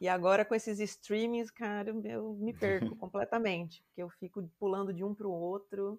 e 0.02 0.10
agora 0.10 0.44
com 0.44 0.54
esses 0.54 0.80
streams, 0.80 1.50
cara, 1.54 1.92
eu 2.04 2.34
me 2.34 2.54
perco 2.54 2.94
completamente, 2.98 3.82
porque 3.84 4.04
eu 4.04 4.10
fico 4.10 4.44
pulando 4.60 4.94
de 4.94 5.02
um 5.02 5.16
para 5.16 5.28
o 5.28 5.32
outro, 5.32 5.98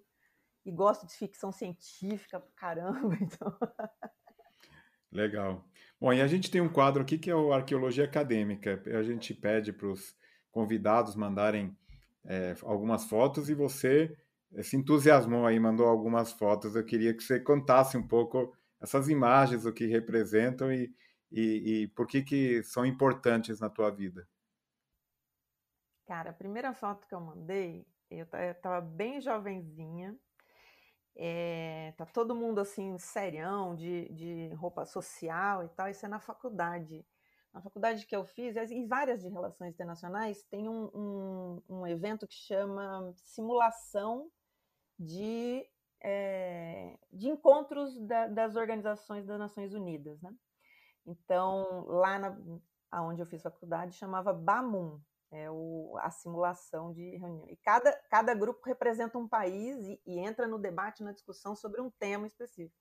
e 0.63 0.71
gosto 0.71 1.07
de 1.07 1.13
ficção 1.13 1.51
científica 1.51 2.43
caramba, 2.55 3.17
então... 3.21 3.57
Legal. 5.09 5.65
Bom, 5.99 6.13
e 6.13 6.21
a 6.21 6.27
gente 6.27 6.51
tem 6.51 6.61
um 6.61 6.69
quadro 6.69 7.01
aqui 7.01 7.17
que 7.17 7.31
é 7.31 7.35
o 7.35 7.53
Arqueologia 7.53 8.03
Acadêmica. 8.03 8.83
A 8.85 9.01
gente 9.01 9.33
pede 9.33 9.71
para 9.71 9.87
os 9.87 10.15
convidados 10.51 11.15
mandarem 11.15 11.75
é, 12.25 12.53
algumas 12.61 13.05
fotos 13.05 13.49
e 13.49 13.55
você 13.55 14.15
se 14.61 14.77
entusiasmou 14.77 15.45
aí, 15.45 15.59
mandou 15.59 15.87
algumas 15.87 16.31
fotos. 16.31 16.75
Eu 16.75 16.85
queria 16.85 17.13
que 17.13 17.23
você 17.23 17.39
contasse 17.39 17.97
um 17.97 18.07
pouco 18.07 18.55
essas 18.79 19.09
imagens, 19.09 19.65
o 19.65 19.73
que 19.73 19.85
representam 19.85 20.71
e, 20.71 20.93
e, 21.31 21.81
e 21.83 21.87
por 21.89 22.07
que, 22.07 22.21
que 22.21 22.63
são 22.63 22.85
importantes 22.85 23.59
na 23.59 23.69
tua 23.69 23.89
vida. 23.89 24.27
Cara, 26.05 26.29
a 26.29 26.33
primeira 26.33 26.73
foto 26.73 27.05
que 27.07 27.13
eu 27.13 27.19
mandei, 27.19 27.85
eu 28.09 28.25
estava 28.51 28.79
bem 28.79 29.19
jovenzinha, 29.19 30.17
é, 31.15 31.93
tá 31.97 32.05
todo 32.05 32.35
mundo 32.35 32.61
assim, 32.61 32.97
serião, 32.97 33.75
de, 33.75 34.07
de 34.09 34.53
roupa 34.53 34.85
social 34.85 35.65
e 35.65 35.69
tal, 35.69 35.89
isso 35.89 36.05
é 36.05 36.09
na 36.09 36.19
faculdade. 36.19 37.05
Na 37.53 37.61
faculdade 37.61 38.05
que 38.05 38.15
eu 38.15 38.23
fiz, 38.23 38.55
em 38.71 38.87
várias 38.87 39.21
de 39.21 39.29
relações 39.29 39.73
internacionais, 39.73 40.43
tem 40.43 40.69
um, 40.69 40.85
um, 40.93 41.63
um 41.67 41.87
evento 41.87 42.27
que 42.27 42.35
chama 42.35 43.11
Simulação 43.15 44.31
de, 44.97 45.65
é, 46.01 46.97
de 47.11 47.27
encontros 47.27 47.99
da, 48.01 48.27
das 48.27 48.55
organizações 48.55 49.25
das 49.25 49.39
Nações 49.39 49.73
Unidas. 49.73 50.21
Né? 50.21 50.33
Então, 51.05 51.85
lá 51.87 52.19
na, 52.19 53.01
onde 53.03 53.21
eu 53.21 53.27
fiz 53.27 53.41
faculdade, 53.41 53.95
chamava 53.95 54.33
BAMUN, 54.33 54.99
é 55.29 55.51
o, 55.51 55.95
a 55.99 56.09
simulação 56.09 56.93
de 56.93 57.17
reunião. 57.17 57.47
E 57.49 57.57
cada, 57.57 57.91
cada 58.09 58.33
grupo 58.33 58.61
representa 58.65 59.17
um 59.17 59.27
país 59.27 59.77
e, 59.85 60.01
e, 60.05 60.19
entra 60.19 60.47
no 60.47 60.57
debate, 60.57 61.03
na 61.03 61.11
discussão 61.11 61.55
sobre 61.55 61.81
um 61.81 61.89
tema 61.89 62.25
específico. 62.25 62.75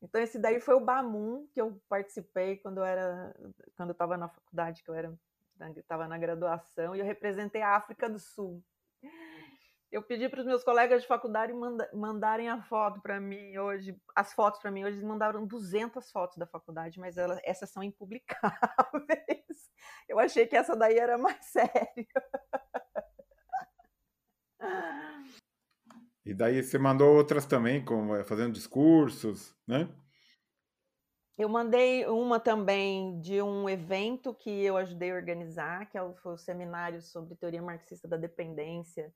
Então, 0.00 0.20
esse 0.20 0.38
daí 0.38 0.60
foi 0.60 0.74
o 0.74 0.84
BAMUN 0.84 1.46
que 1.52 1.60
eu 1.60 1.80
participei 1.88 2.56
quando 2.56 2.78
eu 2.78 2.84
era 2.84 3.34
quando 3.76 3.90
estava 3.90 4.16
na 4.16 4.28
faculdade, 4.28 4.82
que 4.82 4.90
eu 4.90 4.94
era 4.94 5.18
estava 5.76 6.08
na 6.08 6.16
graduação, 6.16 6.96
e 6.96 7.00
eu 7.00 7.04
representei 7.04 7.60
a 7.60 7.76
África 7.76 8.08
do 8.08 8.18
Sul 8.18 8.64
eu 9.90 10.02
pedi 10.02 10.28
para 10.28 10.40
os 10.40 10.46
meus 10.46 10.62
colegas 10.62 11.02
de 11.02 11.08
faculdade 11.08 11.52
manda, 11.52 11.90
mandarem 11.92 12.48
a 12.48 12.62
foto 12.62 13.00
para 13.00 13.20
mim 13.20 13.58
hoje, 13.58 13.96
as 14.14 14.32
fotos 14.32 14.60
para 14.60 14.70
mim 14.70 14.84
hoje, 14.84 14.96
eles 14.96 15.08
mandaram 15.08 15.44
200 15.46 16.10
fotos 16.12 16.36
da 16.36 16.46
faculdade, 16.46 17.00
mas 17.00 17.16
elas, 17.18 17.40
essas 17.42 17.70
são 17.70 17.82
impublicáveis. 17.82 18.50
Eu 20.08 20.18
achei 20.18 20.46
que 20.46 20.56
essa 20.56 20.76
daí 20.76 20.98
era 20.98 21.18
mais 21.18 21.44
séria. 21.50 22.06
E 26.24 26.34
daí 26.34 26.62
você 26.62 26.78
mandou 26.78 27.16
outras 27.16 27.44
também, 27.44 27.84
como 27.84 28.14
eh, 28.14 28.22
fazendo 28.22 28.52
discursos, 28.52 29.56
né? 29.66 29.88
Eu 31.36 31.48
mandei 31.48 32.06
uma 32.06 32.38
também 32.38 33.18
de 33.20 33.40
um 33.40 33.68
evento 33.68 34.34
que 34.34 34.50
eu 34.62 34.76
ajudei 34.76 35.10
a 35.10 35.14
organizar, 35.14 35.88
que 35.88 35.96
é 35.96 36.12
foi 36.22 36.34
o 36.34 36.38
seminário 36.38 37.00
sobre 37.00 37.34
teoria 37.34 37.62
marxista 37.62 38.06
da 38.06 38.18
dependência, 38.18 39.10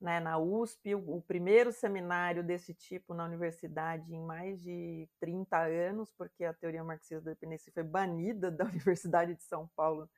né, 0.00 0.20
na 0.20 0.38
USP, 0.38 0.94
o, 0.94 1.16
o, 1.16 1.22
primeiro 1.22 1.72
seminário 1.72 2.44
desse 2.44 2.72
tipo 2.72 3.14
na 3.14 3.24
universidade 3.24 4.14
em 4.14 4.20
mais 4.20 4.60
de 4.62 5.08
30 5.18 5.58
anos, 5.58 6.12
porque 6.16 6.44
a 6.44 6.54
teoria 6.54 6.84
marxista 6.84 7.20
da 7.20 7.32
dependência 7.32 7.72
foi 7.72 7.82
banida 7.82 8.50
da 8.52 8.64
Universidade 8.64 9.34
de 9.34 9.42
São 9.42 9.68
Paulo 9.74 10.08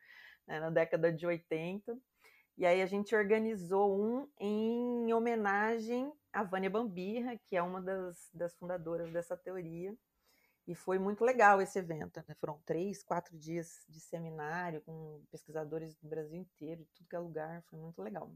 né, 0.46 0.60
na 0.60 0.70
década 0.70 1.12
de 1.12 1.26
80. 1.26 1.96
E 2.58 2.66
aí 2.66 2.82
a 2.82 2.86
gente 2.86 3.14
organizou 3.14 3.98
um 3.98 4.28
em 4.38 5.12
homenagem 5.14 6.12
a 6.32 6.42
Vânia 6.42 6.68
Bambirra, 6.68 7.38
que 7.46 7.56
é 7.56 7.62
uma 7.62 7.80
das, 7.80 8.28
das 8.34 8.54
fundadoras 8.56 9.10
dessa 9.10 9.36
teoria. 9.36 9.96
E 10.66 10.74
foi 10.74 10.98
muito 10.98 11.24
legal 11.24 11.60
esse 11.62 11.78
evento. 11.78 12.22
Né? 12.28 12.34
Foram 12.38 12.60
três, 12.66 13.02
quatro 13.02 13.36
dias 13.38 13.82
de 13.88 13.98
seminário 13.98 14.82
com 14.82 15.22
pesquisadores 15.30 15.96
do 15.96 16.08
Brasil 16.08 16.36
inteiro, 16.36 16.84
de 16.84 16.92
tudo 16.92 17.08
que 17.08 17.16
é 17.16 17.18
lugar. 17.18 17.62
Foi 17.62 17.78
muito 17.78 18.02
legal. 18.02 18.30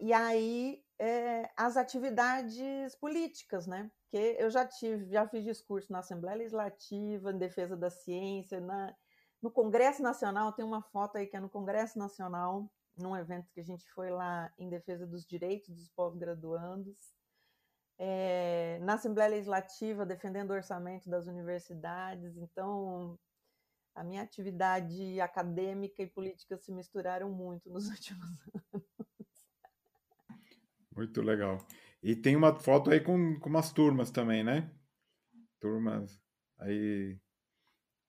E 0.00 0.12
aí 0.12 0.82
é, 0.98 1.50
as 1.56 1.76
atividades 1.76 2.94
políticas, 2.96 3.66
né? 3.66 3.90
Porque 4.02 4.36
eu 4.38 4.50
já 4.50 4.66
tive, 4.66 5.10
já 5.10 5.26
fiz 5.28 5.44
discurso 5.44 5.90
na 5.92 6.00
Assembleia 6.00 6.36
Legislativa, 6.36 7.30
em 7.30 7.38
defesa 7.38 7.76
da 7.76 7.88
ciência, 7.88 8.60
na, 8.60 8.94
no 9.40 9.50
Congresso 9.50 10.02
Nacional, 10.02 10.52
tem 10.52 10.64
uma 10.64 10.82
foto 10.82 11.16
aí 11.16 11.26
que 11.26 11.36
é 11.36 11.40
no 11.40 11.48
Congresso 11.48 11.98
Nacional, 11.98 12.70
num 12.98 13.16
evento 13.16 13.50
que 13.52 13.60
a 13.60 13.64
gente 13.64 13.88
foi 13.92 14.10
lá 14.10 14.52
em 14.58 14.68
defesa 14.68 15.06
dos 15.06 15.24
direitos 15.24 15.70
dos 15.74 15.88
pós-graduandos. 15.90 17.14
É, 17.98 18.78
na 18.82 18.94
Assembleia 18.94 19.30
Legislativa, 19.30 20.04
defendendo 20.04 20.50
o 20.50 20.54
orçamento 20.54 21.08
das 21.08 21.26
universidades. 21.26 22.36
Então, 22.36 23.18
a 23.94 24.02
minha 24.02 24.22
atividade 24.22 25.20
acadêmica 25.20 26.02
e 26.02 26.06
política 26.06 26.56
se 26.56 26.72
misturaram 26.72 27.30
muito 27.30 27.70
nos 27.70 27.88
últimos 27.90 28.26
anos. 28.54 28.69
Muito 30.94 31.22
legal. 31.22 31.58
E 32.02 32.16
tem 32.16 32.34
uma 32.34 32.54
foto 32.58 32.90
aí 32.90 33.00
com, 33.00 33.38
com 33.38 33.48
umas 33.48 33.72
turmas 33.72 34.10
também, 34.10 34.42
né? 34.42 34.70
Turmas 35.60 36.20
aí, 36.58 37.18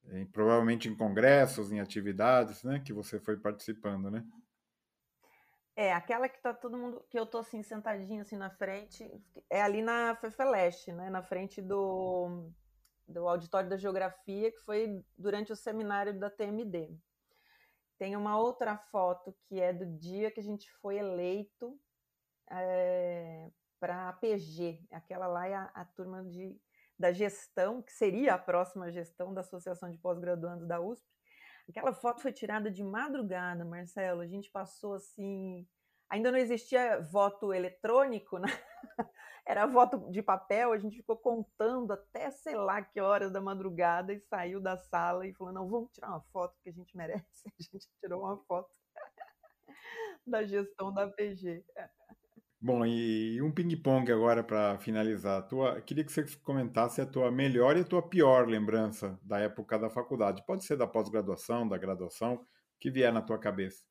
em, 0.05 0.25
provavelmente 0.25 0.87
em 0.89 0.95
congressos, 0.95 1.71
em 1.71 1.79
atividades, 1.79 2.63
né? 2.63 2.79
Que 2.79 2.93
você 2.93 3.19
foi 3.19 3.37
participando, 3.37 4.09
né? 4.09 4.25
É, 5.75 5.93
aquela 5.93 6.27
que 6.27 6.41
tá 6.41 6.53
todo 6.53 6.77
mundo, 6.77 7.03
que 7.09 7.17
eu 7.17 7.25
tô 7.25 7.39
assim, 7.39 7.63
sentadinho 7.63 8.21
assim 8.21 8.37
na 8.37 8.49
frente, 8.49 9.09
é 9.49 9.61
ali 9.61 9.81
na 9.81 10.15
Fefeleste, 10.15 10.91
né? 10.91 11.09
Na 11.09 11.21
frente 11.21 11.61
do, 11.61 12.49
do 13.07 13.27
Auditório 13.27 13.69
da 13.69 13.77
Geografia, 13.77 14.51
que 14.51 14.59
foi 14.59 15.03
durante 15.17 15.51
o 15.51 15.55
seminário 15.55 16.17
da 16.17 16.29
TMD. 16.29 16.97
Tem 17.97 18.15
uma 18.15 18.37
outra 18.37 18.77
foto 18.77 19.35
que 19.47 19.59
é 19.59 19.71
do 19.71 19.85
dia 19.85 20.31
que 20.31 20.39
a 20.39 20.43
gente 20.43 20.71
foi 20.81 20.97
eleito 20.97 21.79
é, 22.51 23.47
eh, 23.47 23.51
para 23.79 24.09
a 24.09 24.13
PG, 24.13 24.79
aquela 24.91 25.27
lá 25.27 25.47
é 25.47 25.55
a, 25.55 25.63
a 25.73 25.85
turma 25.85 26.23
de, 26.23 26.55
da 26.99 27.11
gestão, 27.11 27.81
que 27.81 27.91
seria 27.91 28.35
a 28.35 28.37
próxima 28.37 28.91
gestão 28.91 29.33
da 29.33 29.41
Associação 29.41 29.89
de 29.89 29.97
Pós-Graduandos 29.97 30.67
da 30.67 30.79
USP. 30.79 31.05
Aquela 31.67 31.93
foto 31.93 32.21
foi 32.21 32.31
tirada 32.31 32.69
de 32.69 32.83
madrugada, 32.83 33.63
Marcelo. 33.65 34.21
A 34.21 34.27
gente 34.27 34.51
passou 34.51 34.93
assim. 34.93 35.67
Ainda 36.09 36.31
não 36.31 36.37
existia 36.37 36.99
voto 36.99 37.53
eletrônico, 37.53 38.37
né? 38.37 38.47
Era 39.47 39.65
voto 39.65 40.11
de 40.11 40.21
papel. 40.21 40.73
A 40.73 40.77
gente 40.77 40.97
ficou 40.97 41.17
contando 41.17 41.91
até 41.93 42.29
sei 42.29 42.55
lá 42.55 42.81
que 42.81 42.99
horas 42.99 43.31
da 43.31 43.39
madrugada 43.39 44.13
e 44.13 44.19
saiu 44.19 44.59
da 44.59 44.77
sala 44.77 45.25
e 45.25 45.33
falou: 45.33 45.53
não, 45.53 45.69
vamos 45.69 45.91
tirar 45.91 46.09
uma 46.09 46.21
foto 46.33 46.55
que 46.61 46.69
a 46.69 46.73
gente 46.73 46.95
merece. 46.95 47.23
A 47.57 47.63
gente 47.63 47.87
tirou 48.01 48.21
uma 48.23 48.37
foto 48.45 48.69
da 50.27 50.43
gestão 50.43 50.93
da 50.93 51.07
PG. 51.07 51.63
Bom, 52.63 52.85
e 52.85 53.41
um 53.41 53.51
ping-pong 53.51 54.11
agora 54.11 54.43
para 54.43 54.77
finalizar. 54.77 55.47
Tua, 55.47 55.81
queria 55.81 56.05
que 56.05 56.11
você 56.11 56.23
comentasse 56.43 57.01
a 57.01 57.07
tua 57.07 57.31
melhor 57.31 57.75
e 57.75 57.79
a 57.79 57.83
tua 57.83 58.07
pior 58.07 58.47
lembrança 58.47 59.19
da 59.23 59.39
época 59.39 59.79
da 59.79 59.89
faculdade. 59.89 60.45
Pode 60.45 60.63
ser 60.63 60.77
da 60.77 60.85
pós-graduação, 60.85 61.67
da 61.67 61.75
graduação, 61.75 62.45
que 62.79 62.91
vier 62.91 63.11
na 63.11 63.19
tua 63.19 63.39
cabeça. 63.39 63.83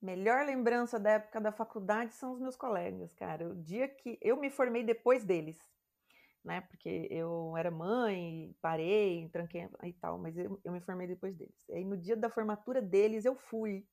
Melhor 0.00 0.46
lembrança 0.46 0.98
da 0.98 1.10
época 1.10 1.38
da 1.42 1.52
faculdade 1.52 2.14
são 2.14 2.32
os 2.32 2.40
meus 2.40 2.56
colegas, 2.56 3.12
cara. 3.12 3.46
O 3.50 3.54
dia 3.54 3.86
que 3.86 4.18
eu 4.22 4.38
me 4.38 4.50
formei 4.50 4.82
depois 4.82 5.24
deles, 5.24 5.58
né? 6.42 6.62
Porque 6.62 7.06
eu 7.10 7.54
era 7.54 7.70
mãe, 7.70 8.56
parei, 8.62 9.28
tranquei 9.28 9.68
e 9.82 9.92
tal, 9.92 10.18
mas 10.18 10.38
eu, 10.38 10.58
eu 10.64 10.72
me 10.72 10.80
formei 10.80 11.06
depois 11.06 11.36
deles. 11.36 11.68
E 11.68 11.74
aí 11.74 11.84
no 11.84 11.98
dia 11.98 12.16
da 12.16 12.30
formatura 12.30 12.80
deles 12.80 13.26
eu 13.26 13.36
fui. 13.36 13.86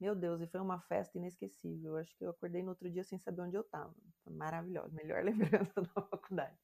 Meu 0.00 0.14
Deus, 0.14 0.40
e 0.40 0.46
foi 0.46 0.60
uma 0.60 0.80
festa 0.80 1.18
inesquecível. 1.18 1.96
Acho 1.96 2.16
que 2.16 2.24
eu 2.24 2.30
acordei 2.30 2.62
no 2.62 2.70
outro 2.70 2.88
dia 2.88 3.02
sem 3.02 3.18
saber 3.18 3.42
onde 3.42 3.56
eu 3.56 3.62
estava. 3.62 3.94
Foi 4.22 4.32
maravilhoso, 4.32 4.94
melhor 4.94 5.22
lembrança 5.24 5.82
da 5.82 6.02
faculdade. 6.02 6.56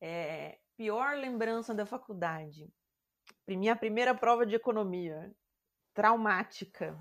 É, 0.00 0.58
pior 0.76 1.16
lembrança 1.16 1.72
da 1.74 1.86
faculdade. 1.86 2.68
Minha 3.46 3.76
primeira 3.76 4.14
prova 4.14 4.44
de 4.44 4.54
economia, 4.54 5.32
traumática. 5.94 6.98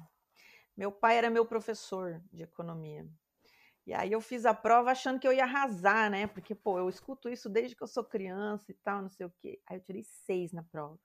Meu 0.76 0.92
pai 0.92 1.18
era 1.18 1.30
meu 1.30 1.46
professor 1.46 2.22
de 2.32 2.44
economia. 2.44 3.08
E 3.88 3.94
aí 3.94 4.12
eu 4.12 4.22
fiz 4.22 4.46
a 4.46 4.54
prova 4.54 4.92
achando 4.92 5.20
que 5.20 5.28
eu 5.28 5.34
ia 5.34 5.44
arrasar, 5.44 6.12
né? 6.12 6.28
Porque, 6.28 6.54
pô, 6.54 6.78
eu 6.78 6.90
escuto 6.90 7.30
isso 7.30 7.50
desde 7.50 7.76
que 7.76 7.82
eu 7.82 7.88
sou 7.88 8.04
criança 8.04 8.72
e 8.72 8.76
tal, 8.76 9.02
não 9.02 9.10
sei 9.10 9.26
o 9.26 9.34
quê. 9.40 9.62
Aí 9.66 9.78
eu 9.78 9.82
tirei 9.82 10.04
seis 10.04 10.52
na 10.52 10.62
prova. 10.62 11.00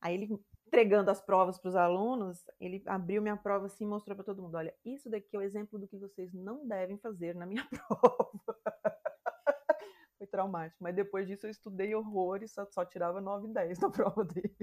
Aí 0.00 0.14
ele 0.14 0.28
entregando 0.74 1.08
as 1.08 1.20
provas 1.20 1.56
para 1.56 1.68
os 1.68 1.76
alunos, 1.76 2.44
ele 2.58 2.82
abriu 2.86 3.22
minha 3.22 3.36
prova 3.36 3.66
assim 3.66 3.84
e 3.84 3.86
mostrou 3.86 4.16
para 4.16 4.24
todo 4.24 4.42
mundo: 4.42 4.56
olha, 4.56 4.74
isso 4.84 5.08
daqui 5.08 5.36
é 5.36 5.38
o 5.38 5.42
exemplo 5.42 5.78
do 5.78 5.86
que 5.86 5.96
vocês 5.96 6.34
não 6.34 6.66
devem 6.66 6.98
fazer 6.98 7.34
na 7.36 7.46
minha 7.46 7.64
prova. 7.70 8.60
Foi 10.18 10.26
traumático, 10.26 10.82
mas 10.82 10.94
depois 10.96 11.28
disso 11.28 11.46
eu 11.46 11.50
estudei 11.50 11.94
horrores, 11.94 12.52
só, 12.52 12.66
só 12.66 12.84
tirava 12.84 13.20
9 13.20 13.48
e 13.48 13.52
10 13.52 13.78
na 13.78 13.90
prova 13.90 14.24
dele. 14.24 14.56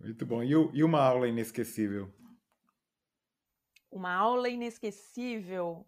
Muito 0.00 0.24
bom. 0.24 0.42
E, 0.42 0.50
e 0.50 0.82
uma 0.82 1.02
aula 1.02 1.28
inesquecível? 1.28 2.10
Uma 3.90 4.14
aula 4.14 4.48
inesquecível. 4.48 5.86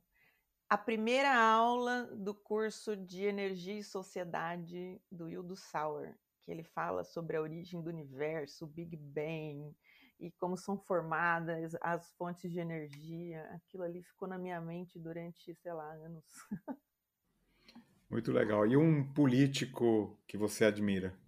A 0.69 0.77
primeira 0.77 1.35
aula 1.35 2.05
do 2.15 2.35
curso 2.35 2.95
de 2.95 3.25
Energia 3.25 3.79
e 3.79 3.85
Sociedade 3.85 5.01
do 5.11 5.31
Hildo 5.31 5.55
Sauer, 5.55 6.19
que 6.43 6.51
ele 6.51 6.65
fala 6.65 7.05
sobre 7.05 7.37
a 7.37 7.41
origem 7.41 7.81
do 7.81 7.89
universo, 7.89 8.65
o 8.65 8.69
Big 8.69 8.97
Bang, 8.97 9.75
e 10.19 10.31
como 10.33 10.57
são 10.57 10.79
formadas 10.79 11.77
as 11.81 12.13
fontes 12.13 12.51
de 12.51 12.61
energia. 12.61 13.43
Aquilo 13.55 13.85
ali 13.85 14.03
ficou 14.03 14.29
na 14.29 14.39
minha 14.39 14.61
mente 14.61 14.99
durante, 14.99 15.55
sei 15.55 15.73
lá, 15.73 15.91
anos. 15.95 16.25
Muito 18.11 18.31
legal. 18.31 18.67
E 18.67 18.77
um 18.77 19.11
político 19.13 20.19
que 20.27 20.37
você 20.37 20.67
admira? 20.67 21.19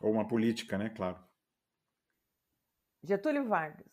Ou 0.00 0.12
uma 0.12 0.26
política, 0.26 0.78
né? 0.78 0.88
Claro. 0.90 1.22
Getúlio 3.02 3.46
Vargas. 3.46 3.92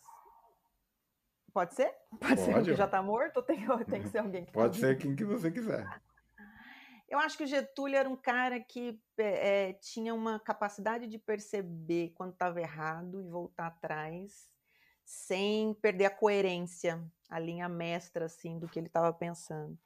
Pode 1.53 1.75
ser? 1.75 1.93
Pode, 2.11 2.19
Pode. 2.19 2.41
ser 2.41 2.63
que 2.63 2.73
já 2.75 2.85
está 2.85 3.03
morto 3.03 3.37
ou 3.37 3.43
tem, 3.43 3.65
tem 3.85 4.01
que 4.01 4.07
ser 4.07 4.19
alguém 4.19 4.45
que 4.45 4.53
Pode 4.53 4.79
tá 4.79 4.87
ser 4.87 4.97
quem 4.97 5.15
que 5.15 5.25
você 5.25 5.51
quiser. 5.51 5.85
Eu 7.11 7.19
acho 7.19 7.37
que 7.37 7.43
o 7.43 7.47
Getúlio 7.47 7.97
era 7.97 8.09
um 8.09 8.15
cara 8.15 8.57
que 8.57 8.97
é, 9.17 9.73
tinha 9.73 10.15
uma 10.15 10.39
capacidade 10.39 11.07
de 11.07 11.19
perceber 11.19 12.13
quando 12.15 12.31
estava 12.31 12.61
errado 12.61 13.21
e 13.21 13.27
voltar 13.27 13.67
atrás, 13.67 14.49
sem 15.03 15.73
perder 15.73 16.05
a 16.05 16.09
coerência, 16.09 17.05
a 17.29 17.37
linha 17.37 17.67
mestra 17.67 18.27
assim 18.27 18.57
do 18.57 18.69
que 18.69 18.79
ele 18.79 18.87
estava 18.87 19.11
pensando. 19.11 19.77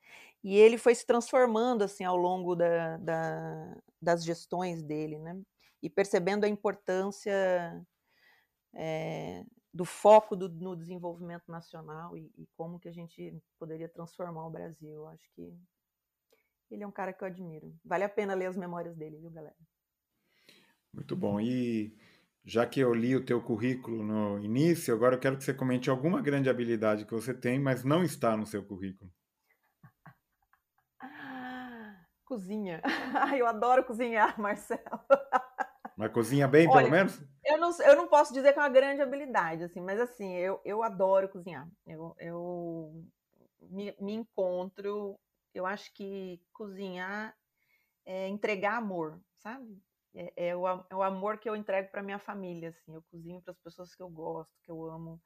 E 0.44 0.56
ele 0.56 0.78
foi 0.78 0.94
se 0.94 1.04
transformando 1.04 1.84
assim 1.84 2.04
ao 2.04 2.16
longo 2.16 2.56
da, 2.56 2.98
da, 2.98 3.76
das 4.00 4.24
gestões 4.24 4.84
dele, 4.84 5.18
né? 5.18 5.36
E 5.82 5.90
percebendo 5.90 6.46
a 6.46 6.48
importância 6.48 7.84
é, 8.72 9.44
do 9.74 9.84
foco 9.84 10.36
do, 10.36 10.48
no 10.48 10.76
desenvolvimento 10.76 11.52
nacional 11.52 12.16
e, 12.16 12.32
e 12.38 12.48
como 12.56 12.80
que 12.80 12.88
a 12.88 12.94
gente 12.94 13.36
poderia 13.58 13.90
transformar 13.90 14.46
o 14.46 14.52
Brasil. 14.52 15.08
Acho 15.08 15.28
que 15.34 15.52
ele 16.70 16.84
é 16.84 16.88
um 16.88 16.92
cara 16.92 17.14
que 17.14 17.24
eu 17.24 17.28
admiro. 17.28 17.74
Vale 17.84 18.04
a 18.04 18.10
pena 18.10 18.34
ler 18.34 18.48
as 18.48 18.58
memórias 18.58 18.96
dele, 18.96 19.18
viu, 19.18 19.30
galera? 19.30 19.56
Muito 20.94 21.16
bom. 21.16 21.40
E 21.40 21.96
já 22.44 22.66
que 22.66 22.80
eu 22.80 22.94
li 22.94 23.16
o 23.16 23.26
teu 23.26 23.42
currículo 23.42 24.04
no 24.04 24.40
início, 24.40 24.94
agora 24.94 25.16
eu 25.16 25.20
quero 25.20 25.38
que 25.38 25.44
você 25.44 25.54
comente 25.54 25.90
alguma 25.90 26.22
grande 26.22 26.50
habilidade 26.50 27.06
que 27.06 27.14
você 27.14 27.34
tem, 27.34 27.60
mas 27.60 27.84
não 27.84 28.04
está 28.04 28.38
no 28.38 28.46
seu 28.46 28.64
currículo. 28.64 29.12
Cozinha. 32.26 32.82
eu 33.38 33.46
adoro 33.46 33.84
cozinhar, 33.84 34.38
Marcelo. 34.42 34.82
Mas 35.98 36.12
cozinha 36.12 36.48
bem, 36.48 36.68
Olha, 36.68 36.80
pelo 36.80 36.92
menos? 36.92 37.22
Eu 37.44 37.58
não, 37.58 37.72
eu 37.80 37.96
não 37.96 38.08
posso 38.08 38.34
dizer 38.34 38.54
que 38.54 38.60
é 38.60 38.62
uma 38.62 38.70
grande 38.70 39.02
habilidade, 39.02 39.64
assim, 39.64 39.82
mas 39.82 40.00
assim, 40.00 40.34
eu, 40.34 40.60
eu 40.66 40.84
adoro 40.84 41.30
cozinhar. 41.30 41.68
Eu, 41.88 42.16
eu 42.20 43.06
me, 43.62 43.96
me 44.00 44.14
encontro 44.14 45.18
eu 45.56 45.66
acho 45.66 45.92
que 45.94 46.42
cozinhar 46.52 47.36
é 48.06 48.28
entregar 48.28 48.78
amor, 48.78 49.20
sabe? 49.38 49.82
É, 50.14 50.50
é, 50.50 50.56
o, 50.56 50.68
é 50.68 50.96
o 50.96 51.02
amor 51.02 51.40
que 51.40 51.50
eu 51.50 51.56
entrego 51.56 51.90
para 51.90 52.04
minha 52.04 52.20
família, 52.20 52.70
assim. 52.70 52.94
Eu 52.94 53.02
cozinho 53.04 53.42
para 53.42 53.52
as 53.52 53.60
pessoas 53.60 53.96
que 53.96 54.04
eu 54.04 54.10
gosto, 54.10 54.54
que 54.62 54.70
eu 54.70 54.84
amo, 54.84 55.22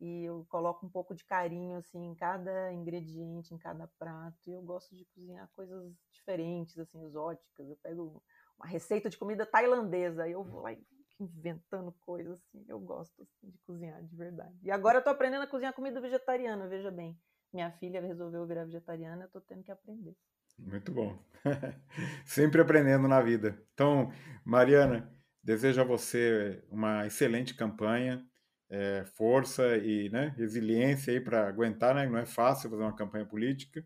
e 0.00 0.24
eu 0.24 0.46
coloco 0.48 0.84
um 0.84 0.90
pouco 0.90 1.14
de 1.14 1.24
carinho, 1.24 1.76
assim, 1.76 2.04
em 2.04 2.14
cada 2.14 2.72
ingrediente, 2.72 3.54
em 3.54 3.58
cada 3.58 3.86
prato. 3.98 4.38
E 4.46 4.52
eu 4.52 4.62
gosto 4.62 4.94
de 4.96 5.04
cozinhar 5.14 5.48
coisas 5.54 5.94
diferentes, 6.10 6.78
assim, 6.78 7.02
exóticas. 7.04 7.68
Eu 7.68 7.76
pego 7.82 8.22
uma 8.58 8.66
receita 8.66 9.10
de 9.10 9.16
comida 9.16 9.46
tailandesa, 9.46 10.26
e 10.26 10.32
eu 10.32 10.42
vou 10.42 10.62
lá 10.62 10.74
inventando 11.20 11.92
coisas, 12.00 12.40
assim. 12.40 12.64
Eu 12.66 12.80
gosto 12.80 13.22
assim, 13.22 13.50
de 13.50 13.58
cozinhar 13.58 14.02
de 14.02 14.16
verdade. 14.16 14.58
E 14.62 14.70
agora 14.70 14.98
eu 14.98 15.04
tô 15.04 15.10
aprendendo 15.10 15.42
a 15.42 15.46
cozinhar 15.46 15.74
comida 15.74 16.00
vegetariana, 16.00 16.66
veja 16.66 16.90
bem 16.90 17.18
minha 17.56 17.72
filha 17.72 18.02
resolveu 18.02 18.46
virar 18.46 18.64
vegetariana, 18.64 19.24
eu 19.24 19.28
tô 19.30 19.40
tendo 19.40 19.62
que 19.62 19.72
aprender. 19.72 20.14
Muito 20.58 20.92
bom. 20.92 21.18
Sempre 22.24 22.60
aprendendo 22.60 23.08
na 23.08 23.22
vida. 23.22 23.58
Então, 23.72 24.12
Mariana, 24.44 25.10
desejo 25.42 25.80
a 25.80 25.84
você 25.84 26.62
uma 26.70 27.06
excelente 27.06 27.54
campanha, 27.54 28.22
é, 28.68 29.06
força 29.06 29.78
e 29.78 30.10
né, 30.10 30.34
resiliência 30.36 31.14
aí 31.14 31.20
para 31.20 31.48
aguentar, 31.48 31.94
né? 31.94 32.06
Não 32.06 32.18
é 32.18 32.26
fácil 32.26 32.68
fazer 32.68 32.82
uma 32.82 32.94
campanha 32.94 33.24
política 33.24 33.82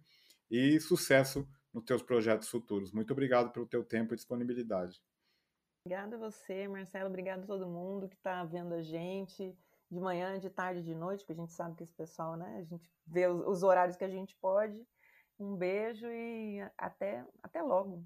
e 0.50 0.80
sucesso 0.80 1.48
nos 1.72 1.84
teus 1.84 2.02
projetos 2.02 2.48
futuros. 2.48 2.92
Muito 2.92 3.12
obrigado 3.12 3.52
pelo 3.52 3.66
teu 3.66 3.84
tempo 3.84 4.14
e 4.14 4.16
disponibilidade. 4.16 5.00
Obrigada 5.86 6.16
a 6.16 6.18
você, 6.18 6.66
Marcelo. 6.66 7.08
Obrigado 7.08 7.44
a 7.44 7.46
todo 7.46 7.68
mundo 7.68 8.08
que 8.08 8.16
está 8.16 8.42
vendo 8.44 8.74
a 8.74 8.82
gente 8.82 9.56
de 9.90 10.00
manhã, 10.00 10.38
de 10.38 10.48
tarde, 10.48 10.82
de 10.82 10.94
noite, 10.94 11.24
porque 11.24 11.32
a 11.32 11.42
gente 11.42 11.52
sabe 11.52 11.74
que 11.74 11.82
esse 11.82 11.94
pessoal, 11.94 12.36
né? 12.36 12.58
A 12.58 12.64
gente 12.64 12.90
vê 13.06 13.26
os, 13.26 13.46
os 13.46 13.62
horários 13.62 13.96
que 13.96 14.04
a 14.04 14.08
gente 14.08 14.36
pode. 14.36 14.86
Um 15.38 15.56
beijo 15.56 16.06
e 16.06 16.60
até, 16.76 17.24
até 17.42 17.62
logo. 17.62 18.04